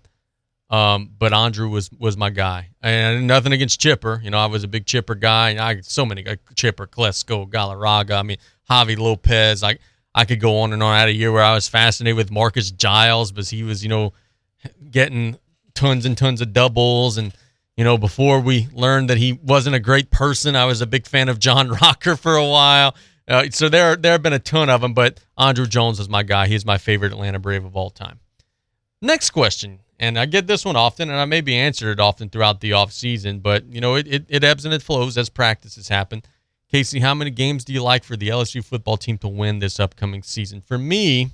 [0.69, 4.19] Um, but Andruw was was my guy, and nothing against Chipper.
[4.21, 5.55] You know, I was a big Chipper guy.
[5.65, 8.19] I so many like Chipper, Klesko, Galarraga.
[8.19, 8.37] I mean,
[8.69, 9.63] Javy Lopez.
[9.63, 9.79] Like
[10.17, 10.91] I could go on and on.
[10.91, 13.89] I had a year where I was fascinated with Marcus Giles because he was, you
[13.89, 14.13] know,
[14.89, 15.37] getting
[15.75, 17.19] tons and tons of doubles.
[17.19, 17.35] And,
[17.75, 21.05] you know, before we learned that he wasn't a great person, I was a big
[21.05, 22.95] fan of John Rocker for a while.
[23.27, 26.23] Uh, so there, there have been a ton of them, but Andruw Jones is my
[26.23, 26.47] guy.
[26.47, 28.19] He's my favorite Atlanta Brave of all time.
[29.03, 32.61] Next question, and I get this one often, and I maybe answered it often throughout
[32.61, 35.89] the off season, but you know it, it, it ebbs and it flows as practices
[35.89, 36.23] happen.
[36.69, 39.79] Casey, how many games do you like for the LSU football team to win this
[39.79, 40.61] upcoming season?
[40.61, 41.31] For me,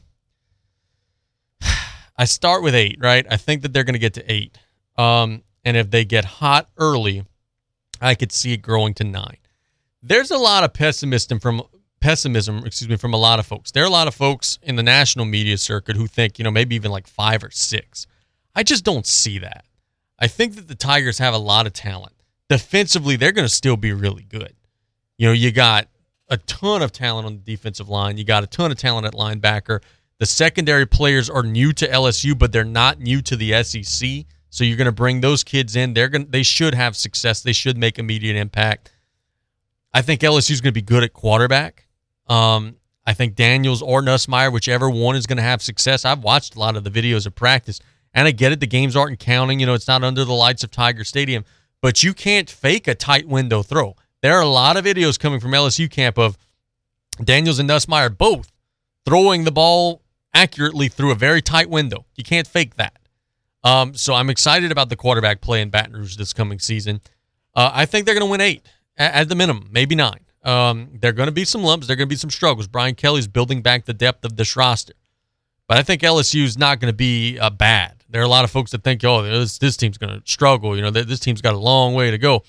[2.18, 3.26] I start with eight, right?
[3.30, 4.58] I think that they're going to get to eight.
[4.98, 7.26] Um, and if they get hot early,
[8.00, 9.38] I could see it growing to nine.
[10.04, 11.64] There's a lot of pessimism from
[12.00, 13.72] pessimism, excuse me, from a lot of folks.
[13.72, 16.52] There are a lot of folks in the national media circuit who think, you know,
[16.52, 18.06] maybe even like five or six.
[18.54, 19.66] I just don't see that.
[20.20, 22.14] I think that the Tigers have a lot of talent.
[22.50, 24.54] Defensively, they're going to still be really good.
[25.24, 25.88] You know, you got
[26.28, 28.18] a ton of talent on the defensive line.
[28.18, 29.82] You got a ton of talent at linebacker.
[30.20, 34.26] The secondary players are new to LSU, but they're not new to the SEC.
[34.50, 35.94] So you're going to bring those kids in.
[35.94, 37.42] They're going they should have success.
[37.42, 38.92] They should make immediate impact.
[39.94, 41.88] I think LSU is going to be good at quarterback.
[42.28, 42.76] Um,
[43.08, 46.04] I think Daniels or Nussmeier, whichever one is going to have success.
[46.04, 47.80] I've watched a lot of the videos of practice,
[48.14, 48.60] and I get it.
[48.60, 49.62] The games aren't counting.
[49.62, 51.46] You know, it's not under the lights of Tiger Stadium,
[51.80, 53.96] but you can't fake a tight window throw.
[54.24, 56.38] There are a lot of videos coming from LSU camp of
[57.22, 58.50] Daniels and Nussmeier both
[59.06, 60.02] throwing the ball
[60.34, 62.06] accurately through a very tight window.
[62.16, 62.98] You can't fake that.
[63.66, 67.02] Um, so I'm excited about the quarterback play in Baton Rouge this coming season.
[67.54, 70.22] Uh, I think they're going to win eight at, at, the minimum, maybe nine.
[70.42, 71.88] Um, there are going to be some lumps.
[71.88, 72.68] There are going to be some struggles.
[72.68, 74.94] Brian Kelly's building back the depth of this roster.
[75.68, 78.06] But I think LSU is not going to be uh, bad.
[78.10, 80.78] There are a lot of folks that think, oh, this, this team's going to struggle.
[80.78, 82.44] You know, this team's got a long way to go.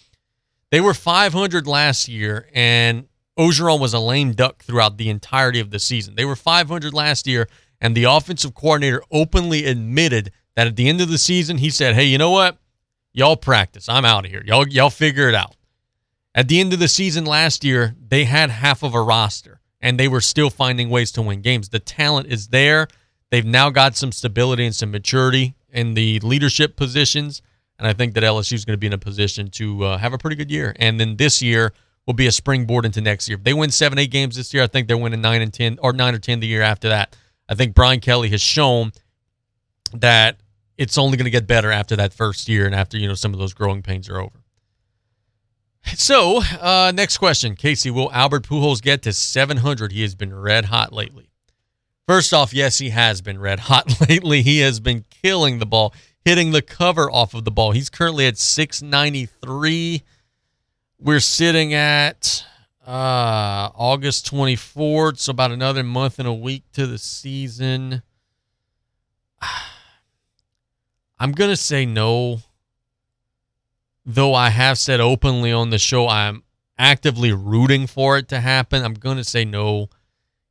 [0.70, 3.06] They were 500 last year, and
[3.38, 6.14] Orgeron was a lame duck throughout the entirety of the season.
[6.14, 7.48] They were 500 last year,
[7.80, 11.94] and the offensive coordinator openly admitted that at the end of the season, he said,
[11.94, 12.58] hey, you know what?
[13.12, 13.88] Y'all practice.
[13.88, 14.42] I'm out of here.
[14.44, 15.56] Y'all, y'all figure it out.
[16.34, 19.98] At the end of the season last year, they had half of a roster, and
[19.98, 21.68] they were still finding ways to win games.
[21.68, 22.88] The talent is there.
[23.30, 27.42] They've now got some stability and some maturity in the leadership positions.
[27.78, 30.12] And I think that LSU is going to be in a position to uh, have
[30.12, 30.74] a pretty good year.
[30.78, 31.72] And then this year
[32.06, 33.36] will be a springboard into next year.
[33.38, 35.78] If they win seven, eight games this year, I think they're winning nine and ten
[35.82, 37.16] or nine or ten the year after that.
[37.48, 38.92] I think Brian Kelly has shown
[39.92, 40.38] that
[40.76, 43.32] it's only going to get better after that first year and after you know some
[43.32, 44.44] of those growing pains are over.
[45.96, 49.92] So, uh, next question, Casey, will Albert Pujols get to 700?
[49.92, 51.28] He has been red hot lately.
[52.08, 54.42] First off, yes, he has been red hot lately.
[54.42, 55.94] He has been killing the ball
[56.24, 57.72] hitting the cover off of the ball.
[57.72, 60.02] He's currently at 693.
[60.98, 62.44] We're sitting at
[62.86, 68.02] uh, August 24th, so about another month and a week to the season.
[71.18, 72.40] I'm going to say no.
[74.06, 76.42] Though I have said openly on the show I'm
[76.76, 79.88] actively rooting for it to happen, I'm going to say no.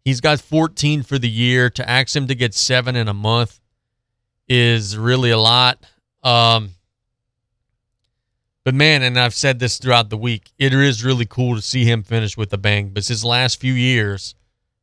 [0.04, 1.70] He's got 14 for the year.
[1.70, 3.60] To ask him to get seven in a month
[4.48, 5.86] is really a lot.
[6.24, 6.72] Um,
[8.64, 11.84] but man, and I've said this throughout the week, it is really cool to see
[11.84, 12.90] him finish with a bang.
[12.90, 14.36] But his last few years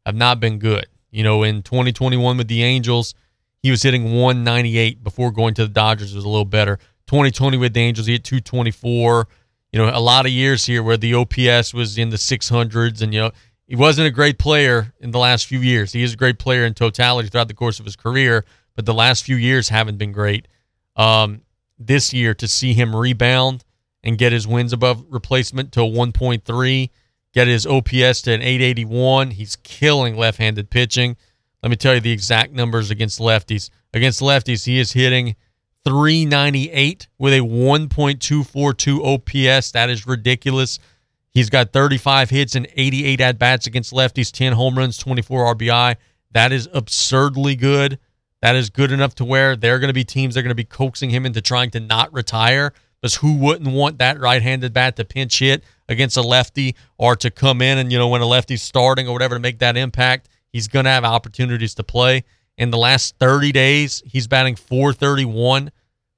[0.05, 0.87] have not been good.
[1.11, 3.15] You know, in 2021 with the Angels,
[3.63, 6.13] he was hitting 198 before going to the Dodgers.
[6.13, 6.79] It was a little better.
[7.07, 9.29] 2020 with the Angels, he hit 224.
[9.73, 13.15] You know, a lot of years here where the OPS was in the 600s, and
[13.15, 13.31] you know
[13.67, 15.93] he wasn't a great player in the last few years.
[15.93, 18.45] He is a great player in totality throughout the course of his career,
[18.81, 20.49] but the last few years haven't been great.
[20.97, 21.43] Um,
[21.79, 23.63] this year, to see him rebound
[24.03, 26.91] and get his wins above replacement to 1.3,
[27.35, 31.19] get his OPS to an 881, he's killing left handed pitching.
[31.63, 33.69] Let me tell you the exact numbers against lefties.
[33.93, 35.37] Against lefties, he is hitting
[35.85, 39.73] 398 with a 1.242 OPS.
[39.73, 40.79] That is ridiculous.
[41.29, 45.97] He's got 35 hits and 88 at bats against lefties, 10 home runs, 24 RBI.
[46.33, 47.99] That is absurdly good.
[48.43, 50.51] That is good enough to where there are going to be teams that are going
[50.51, 52.73] to be coaxing him into trying to not retire.
[53.01, 57.31] Because who wouldn't want that right-handed bat to pinch hit against a lefty or to
[57.31, 60.29] come in and you know when a lefty's starting or whatever to make that impact?
[60.53, 62.25] He's going to have opportunities to play.
[62.59, 65.71] In the last 30 days, he's batting 431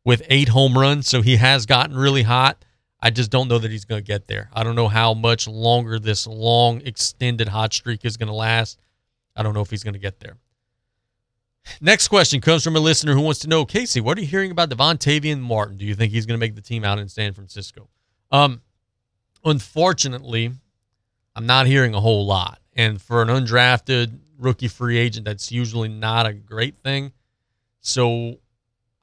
[0.05, 2.65] with eight home runs, so he has gotten really hot.
[3.01, 4.49] I just don't know that he's going to get there.
[4.53, 8.81] I don't know how much longer this long, extended hot streak is going to last.
[9.37, 10.37] I don't know if he's going to get there.
[11.81, 14.51] Next question comes from a listener who wants to know, Casey, what are you hearing
[14.51, 15.77] about Devontavian Martin?
[15.77, 17.89] Do you think he's going to make the team out in San Francisco?
[18.31, 18.63] Um,
[19.45, 20.53] unfortunately,
[21.35, 22.61] I'm not hearing a whole lot.
[22.75, 27.13] And for an undrafted rookie free agent, that's usually not a great thing.
[27.81, 28.37] So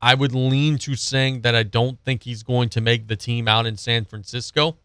[0.01, 3.47] I would lean to saying that I don't think he's going to make the team
[3.47, 4.77] out in San Francisco.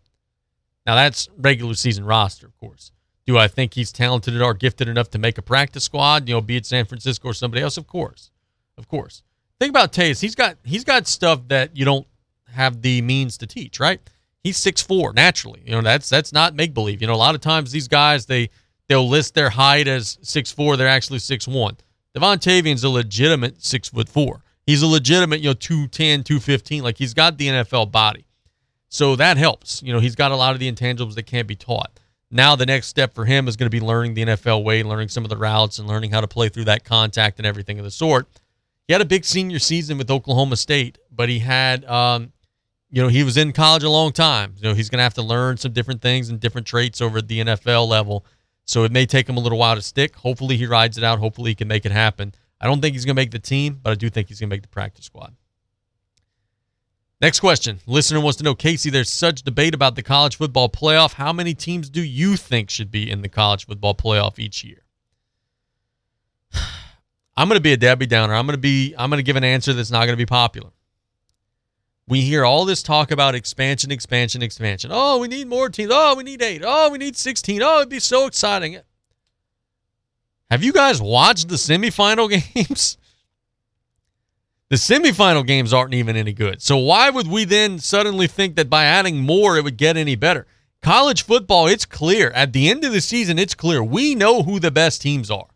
[0.86, 2.92] Now, that's regular season roster, of course.
[3.26, 6.28] Do I think he's talented or gifted enough to make a practice squad?
[6.28, 7.76] You know, be it San Francisco or somebody else.
[7.76, 8.30] Of course,
[8.76, 9.22] of course.
[9.58, 10.20] Think about Tays.
[10.20, 12.06] He's got he's got stuff that you don't
[12.52, 13.80] have the means to teach.
[13.80, 14.00] Right?
[14.42, 15.62] He's six four naturally.
[15.64, 17.00] You know, that's that's not make believe.
[17.00, 18.50] You know, a lot of times these guys they
[18.88, 20.76] they'll list their height as six four.
[20.76, 21.76] They're actually six one.
[22.12, 24.42] Devon Tavian's a legitimate six foot four.
[24.66, 26.82] He's a legitimate, you know, 210, 215.
[26.82, 28.26] Like he's got the NFL body.
[28.88, 29.82] So that helps.
[29.82, 31.98] You know, he's got a lot of the intangibles that can't be taught.
[32.34, 35.08] Now the next step for him is going to be learning the NFL way, learning
[35.08, 37.84] some of the routes and learning how to play through that contact and everything of
[37.84, 38.26] the sort.
[38.88, 42.32] He had a big senior season with Oklahoma State, but he had um,
[42.94, 44.54] you know, he was in college a long time.
[44.56, 47.18] You know, he's going to have to learn some different things and different traits over
[47.18, 48.24] at the NFL level.
[48.66, 50.14] So it may take him a little while to stick.
[50.14, 51.18] Hopefully he rides it out.
[51.18, 52.34] Hopefully he can make it happen.
[52.60, 54.48] I don't think he's going to make the team, but I do think he's going
[54.48, 55.34] to make the practice squad.
[57.20, 57.80] Next question.
[57.86, 61.14] Listener wants to know, Casey, there's such debate about the college football playoff.
[61.14, 64.82] How many teams do you think should be in the college football playoff each year?
[67.36, 68.34] I'm going to be a Debbie Downer.
[68.34, 70.26] I'm going to be I'm going to give an answer that's not going to be
[70.26, 70.70] popular
[72.06, 74.90] we hear all this talk about expansion, expansion, expansion.
[74.92, 75.90] Oh, we need more teams.
[75.92, 76.62] Oh, we need eight.
[76.64, 77.62] Oh, we need 16.
[77.62, 78.78] Oh, it'd be so exciting.
[80.50, 82.98] Have you guys watched the semifinal games?
[84.70, 86.62] The semifinal games aren't even any good.
[86.62, 90.16] So why would we then suddenly think that by adding more it would get any
[90.16, 90.46] better?
[90.80, 92.30] College football, it's clear.
[92.30, 93.82] At the end of the season, it's clear.
[93.82, 95.46] We know who the best teams are.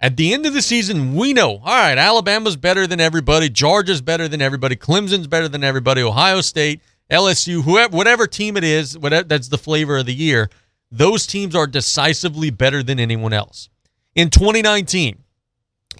[0.00, 4.02] At the end of the season, we know, all right, Alabama's better than everybody, Georgia's
[4.02, 8.98] better than everybody, Clemson's better than everybody, Ohio State, LSU, whoever, whatever team it is,
[8.98, 10.50] whatever, that's the flavor of the year.
[10.90, 13.70] Those teams are decisively better than anyone else.
[14.14, 15.23] In 2019,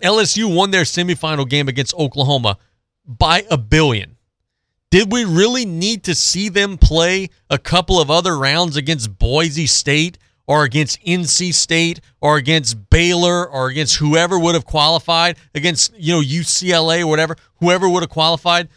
[0.05, 2.59] LSU won their semifinal game against Oklahoma
[3.07, 4.17] by a billion.
[4.91, 9.67] Did we really need to see them play a couple of other rounds against Boise
[9.67, 15.93] State or against NC State or against Baylor or against whoever would have qualified, against,
[15.97, 18.69] you know, UCLA or whatever, whoever would have qualified,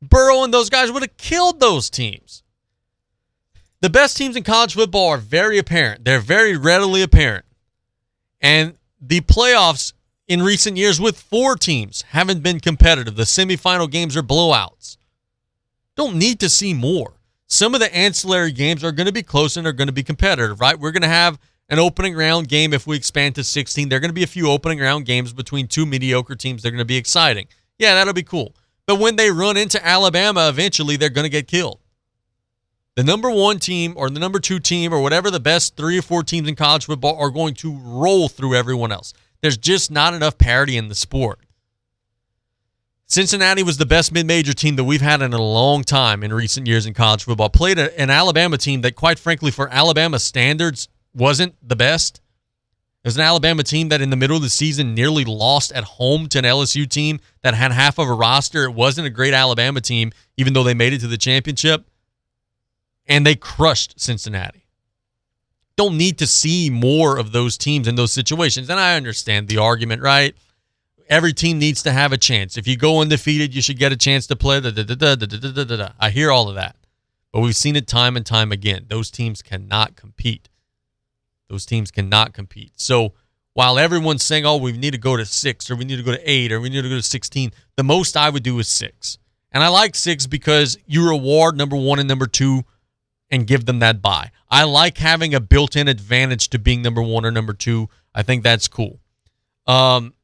[0.00, 2.42] Burrow and those guys would have killed those teams.
[3.80, 6.04] The best teams in college football are very apparent.
[6.04, 7.46] They're very readily apparent.
[8.40, 9.92] And the playoffs
[10.28, 13.16] in recent years with four teams haven't been competitive.
[13.16, 14.96] The semifinal games are blowouts.
[15.96, 17.18] Don't need to see more
[17.48, 20.02] some of the ancillary games are going to be close and are going to be
[20.02, 20.78] competitive, right?
[20.78, 21.38] We're going to have
[21.70, 23.88] an opening round game if we expand to 16.
[23.88, 26.62] There are going to be a few opening round games between two mediocre teams.
[26.62, 27.48] They're going to be exciting.
[27.78, 28.54] Yeah, that'll be cool.
[28.86, 31.80] But when they run into Alabama, eventually they're going to get killed.
[32.96, 36.02] The number one team or the number two team or whatever the best three or
[36.02, 39.14] four teams in college football are going to roll through everyone else.
[39.40, 41.40] There's just not enough parity in the sport.
[43.06, 46.66] Cincinnati was the best mid-major team that we've had in a long time in recent
[46.66, 47.48] years in college football.
[47.48, 52.20] Played a, an Alabama team that, quite frankly, for Alabama standards, wasn't the best.
[53.02, 55.84] It was an Alabama team that, in the middle of the season, nearly lost at
[55.84, 58.64] home to an LSU team that had half of a roster.
[58.64, 61.88] It wasn't a great Alabama team, even though they made it to the championship,
[63.06, 64.67] and they crushed Cincinnati.
[65.78, 69.56] Don't need to see more of those teams in those situations, and I understand the
[69.56, 70.34] argument, right?
[71.08, 72.56] every team needs to have a chance.
[72.56, 74.60] If you go undefeated, you should get a chance to play.
[74.62, 76.76] I hear all of that.
[77.32, 78.86] But we've seen it time and time again.
[78.88, 80.48] Those teams cannot compete.
[81.48, 82.72] Those teams cannot compete.
[82.76, 83.14] So
[83.54, 86.12] while everyone's saying, oh, we need to go to six or we need to go
[86.12, 88.68] to eight or we need to go to 16, the most I would do is
[88.68, 89.18] six.
[89.52, 92.64] And I like six because you reward number one and number two
[93.30, 94.30] and give them that buy.
[94.50, 97.88] I like having a built in advantage to being number one or number two.
[98.14, 99.00] I think that's cool.
[99.66, 100.14] Um,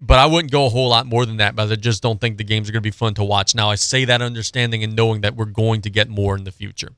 [0.00, 1.54] but I wouldn't go a whole lot more than that.
[1.56, 3.54] But I just don't think the games are going to be fun to watch.
[3.54, 6.52] Now I say that understanding and knowing that we're going to get more in the
[6.52, 6.90] future.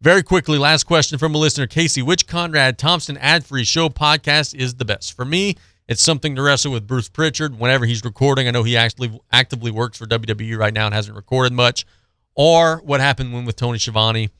[0.00, 2.02] Very quickly, last question from a listener, Casey.
[2.02, 5.16] Which Conrad Thompson ad-free show podcast is the best?
[5.16, 5.56] For me,
[5.88, 8.46] it's something to wrestle with Bruce Pritchard whenever he's recording.
[8.46, 11.86] I know he actually actively works for WWE right now and hasn't recorded much.
[12.34, 14.30] Or what happened when with Tony Schiavone,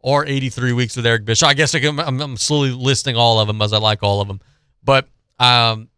[0.00, 1.50] or 83 weeks with Eric Bischoff.
[1.50, 4.28] I guess I am I'm slowly listing all of them as I like all of
[4.28, 4.40] them.
[4.82, 5.08] But
[5.38, 5.88] um,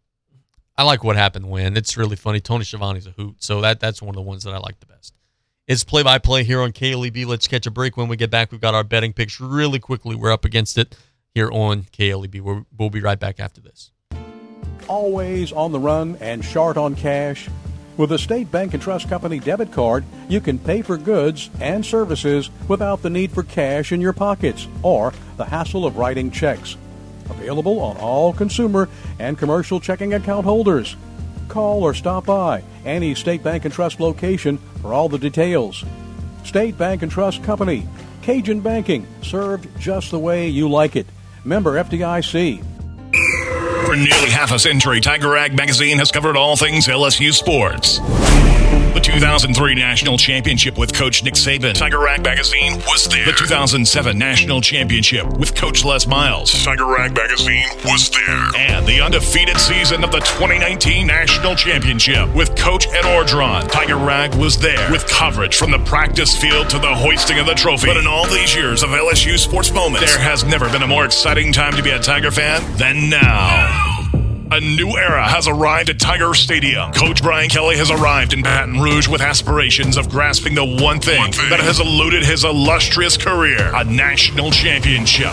[0.77, 1.77] I like what happened when.
[1.77, 2.39] It's really funny.
[2.39, 4.87] Tony Schiavone's a hoot, so that that's one of the ones that I like the
[4.87, 5.13] best.
[5.67, 7.25] It's play by play here on KLEB.
[7.25, 7.95] Let's catch a break.
[7.95, 10.15] When we get back, we've got our betting picks really quickly.
[10.15, 10.97] We're up against it
[11.33, 12.41] here on KLEB.
[12.41, 13.91] We'll, we'll be right back after this.
[14.87, 17.47] Always on the run and short on cash.
[17.97, 21.85] With a State Bank and Trust Company debit card, you can pay for goods and
[21.85, 26.77] services without the need for cash in your pockets or the hassle of writing checks.
[27.29, 28.87] Available on all consumer
[29.19, 30.95] and commercial checking account holders.
[31.49, 35.83] Call or stop by any State Bank and Trust location for all the details.
[36.45, 37.87] State Bank and Trust Company.
[38.21, 41.07] Cajun Banking, served just the way you like it.
[41.43, 42.63] Member FDIC.
[43.91, 47.99] For nearly half a century, Tiger Rag magazine has covered all things LSU sports.
[48.93, 51.73] The 2003 National Championship with Coach Nick Saban.
[51.73, 53.25] Tiger Rag Magazine was there.
[53.25, 56.51] The 2007 National Championship with Coach Les Miles.
[56.63, 58.49] Tiger Rag Magazine was there.
[58.57, 63.69] And the undefeated season of the 2019 National Championship with Coach Ed Orgeron.
[63.71, 67.55] Tiger Rag was there with coverage from the practice field to the hoisting of the
[67.55, 67.87] trophy.
[67.87, 71.05] But in all these years of LSU sports moments, there has never been a more
[71.05, 73.80] exciting time to be a Tiger fan than now.
[74.53, 76.91] A new era has arrived at Tiger Stadium.
[76.91, 81.19] Coach Brian Kelly has arrived in Baton Rouge with aspirations of grasping the one thing,
[81.19, 81.49] one thing.
[81.49, 85.31] that has eluded his illustrious career a national championship.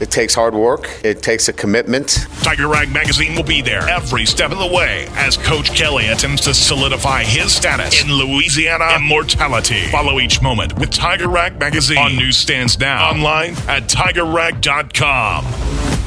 [0.00, 1.00] It takes hard work.
[1.02, 2.26] It takes a commitment.
[2.42, 6.44] Tiger Rag Magazine will be there every step of the way as Coach Kelly attempts
[6.44, 9.86] to solidify his status in Louisiana immortality.
[9.86, 15.97] Follow each moment with Tiger Rag Magazine on newsstands now, online at tigerrag.com.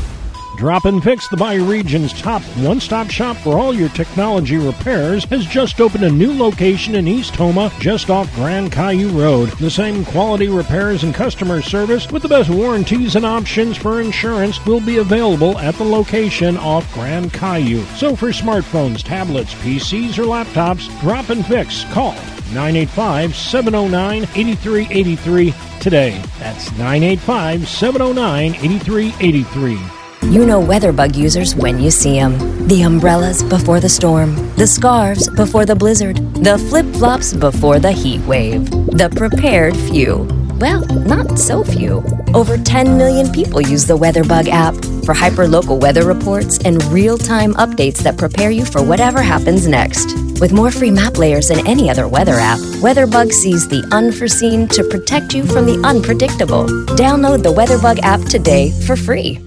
[0.62, 5.24] Drop and Fix, the Bay Region's top one stop shop for all your technology repairs,
[5.26, 9.50] has just opened a new location in East Houma, just off Grand Caillou Road.
[9.58, 14.64] The same quality repairs and customer service with the best warranties and options for insurance
[14.64, 17.84] will be available at the location off Grand Caillou.
[17.96, 21.86] So for smartphones, tablets, PCs, or laptops, Drop and Fix.
[21.86, 22.14] Call
[22.54, 26.22] 985 709 8383 today.
[26.38, 30.01] That's 985 709 8383.
[30.24, 32.38] You know WeatherBug users when you see them.
[32.68, 37.92] The umbrellas before the storm, the scarves before the blizzard, the flip flops before the
[37.92, 38.70] heat wave.
[38.70, 40.28] The prepared few.
[40.60, 42.04] Well, not so few.
[42.34, 47.54] Over 10 million people use the WeatherBug app for hyperlocal weather reports and real time
[47.56, 50.16] updates that prepare you for whatever happens next.
[50.40, 54.84] With more free map layers than any other weather app, WeatherBug sees the unforeseen to
[54.84, 56.66] protect you from the unpredictable.
[56.96, 59.40] Download the WeatherBug app today for free.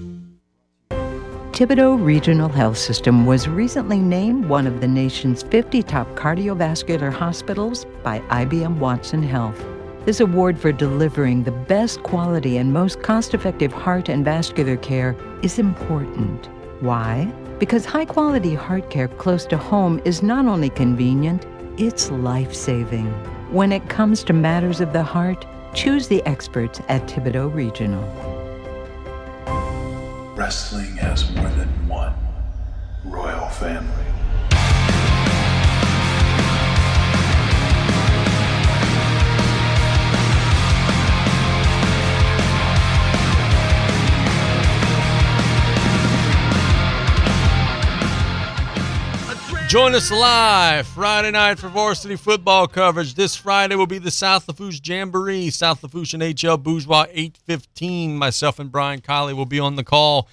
[1.55, 7.85] Thibodaux Regional Health System was recently named one of the nation's 50 top cardiovascular hospitals
[8.03, 9.63] by IBM Watson Health.
[10.03, 15.15] This award for delivering the best quality and most cost effective heart and vascular care
[15.43, 16.49] is important.
[16.81, 17.33] Why?
[17.57, 21.45] Because high quality heart care close to home is not only convenient,
[21.77, 23.07] it's life saving.
[23.53, 28.34] When it comes to matters of the heart, choose the experts at Thibodaux Regional.
[30.35, 32.13] Wrestling has more than one
[33.05, 34.24] royal family.
[49.75, 53.13] Join us live Friday night for varsity football coverage.
[53.13, 58.17] This Friday will be the South Lafourche Jamboree, South Lafourche and HL Bourgeois 815.
[58.17, 60.29] Myself and Brian Kiley will be on the call.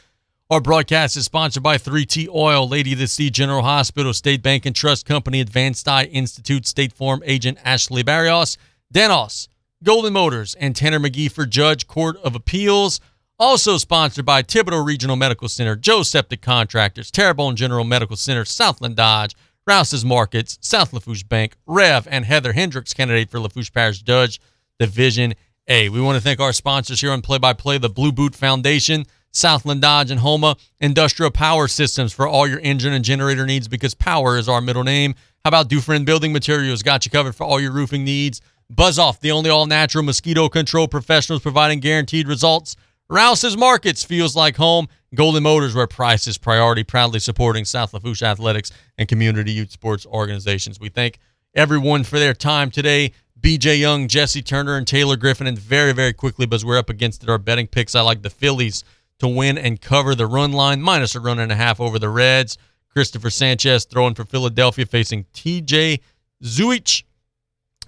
[0.48, 4.64] Our broadcast is sponsored by 3T Oil, Lady of the Sea General Hospital, State Bank
[4.64, 8.56] and Trust Company, Advanced Eye Institute, State Farm agent Ashley Barrios,
[8.94, 9.48] Danos,
[9.82, 13.00] Golden Motors, and Tanner Magee for Judge Court of Appeals.
[13.42, 18.94] Also sponsored by Thibodaux Regional Medical Center, Joe Septic Contractors, Terrebonne General Medical Center, Southland
[18.94, 19.34] Dodge,
[19.66, 24.40] Rouse's Markets, South Lafourche Bank, Rev, and Heather Hendricks, candidate for Lafourche Parish Judge,
[24.78, 25.34] Division
[25.66, 25.88] A.
[25.88, 29.06] We want to thank our sponsors here on Play by Play, the Blue Boot Foundation,
[29.32, 33.92] Southland Dodge and Houma, Industrial Power Systems for all your engine and generator needs because
[33.92, 35.16] power is our middle name.
[35.44, 36.84] How about Dufresne Building Materials?
[36.84, 38.40] Got you covered for all your roofing needs.
[38.70, 42.76] Buzz Off, the only all natural mosquito control professionals providing guaranteed results.
[43.12, 44.88] Rouse's Markets feels like home.
[45.14, 50.06] Golden Motors, where price is priority, proudly supporting South Lafourche athletics and community youth sports
[50.06, 50.80] organizations.
[50.80, 51.18] We thank
[51.54, 53.12] everyone for their time today.
[53.38, 55.46] BJ Young, Jesse Turner, and Taylor Griffin.
[55.46, 57.94] And very, very quickly, because we're up against it, our betting picks.
[57.94, 58.82] I like the Phillies
[59.18, 62.08] to win and cover the run line, minus a run and a half over the
[62.08, 62.56] Reds.
[62.88, 66.00] Christopher Sanchez throwing for Philadelphia, facing TJ
[66.42, 67.04] Zeuch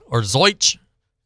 [0.05, 0.77] or Zoich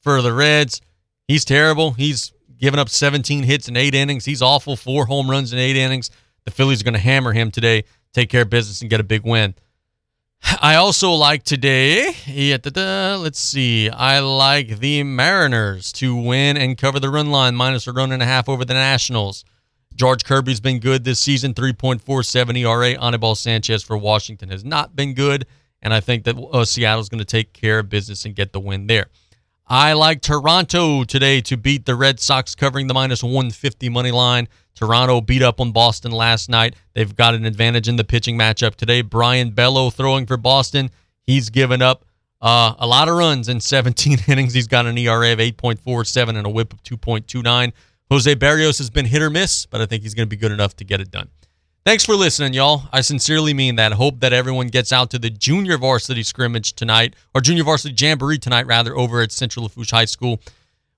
[0.03, 0.81] for the Reds.
[1.27, 1.95] He's terrible.
[1.95, 4.25] He's given up 17 hits in eight innings.
[4.25, 4.77] He's awful.
[4.77, 6.11] Four home runs in eight innings.
[6.45, 9.05] The Phillies are going to hammer him today, take care of business, and get a
[9.05, 9.55] big win.
[10.63, 17.11] I also like today, let's see, I like the Mariners to win and cover the
[17.11, 19.45] run line, minus a run and a half over the Nationals.
[19.95, 22.91] George Kirby's been good this season, 3.47 ERA.
[23.03, 25.45] Anibal Sanchez for Washington has not been good,
[25.83, 28.61] and I think that uh, Seattle's going to take care of business and get the
[28.61, 29.07] win there.
[29.71, 34.49] I like Toronto today to beat the Red Sox, covering the minus 150 money line.
[34.75, 36.75] Toronto beat up on Boston last night.
[36.95, 39.03] They've got an advantage in the pitching matchup today.
[39.03, 40.91] Brayan Bello throwing for Boston.
[41.27, 42.07] He's given up
[42.41, 44.55] uh, a lot of runs in 17 innings.
[44.55, 47.73] He's got an ERA of 8.47 and a whip of 2.29.
[48.11, 50.53] Jose Berrios has been hit or miss, but I think he's going to be good
[50.53, 51.29] enough to get it done.
[51.85, 52.83] Thanks for listening, y'all.
[52.93, 53.93] I sincerely mean that.
[53.93, 58.39] Hope that everyone gets out to the junior varsity scrimmage tonight, or junior varsity jamboree
[58.39, 60.41] tonight, rather, over at Central Lafourche High School.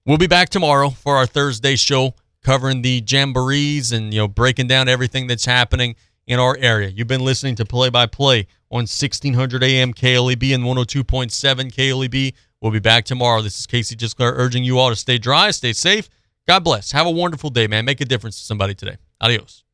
[0.04, 4.66] We'll be back tomorrow for our Thursday show covering the jamborees and, you know, breaking
[4.66, 5.94] down everything that's happening
[6.26, 6.88] in our area.
[6.88, 12.34] You've been listening to Play by Play on 1600 AM KLEB and 102.7 KLEB.
[12.60, 13.42] We'll be back tomorrow.
[13.42, 16.08] This is Casey Gisclair urging you all to stay dry, stay safe.
[16.48, 16.92] God bless.
[16.92, 17.84] Have a wonderful day, man.
[17.84, 18.96] Make a difference to somebody today.
[19.20, 19.64] Adios.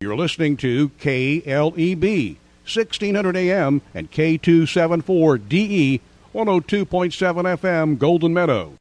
[0.00, 6.00] You're listening to KLEB, 1600 AM and K274DE,
[6.34, 8.74] 102.7 FM, Golden Meadow.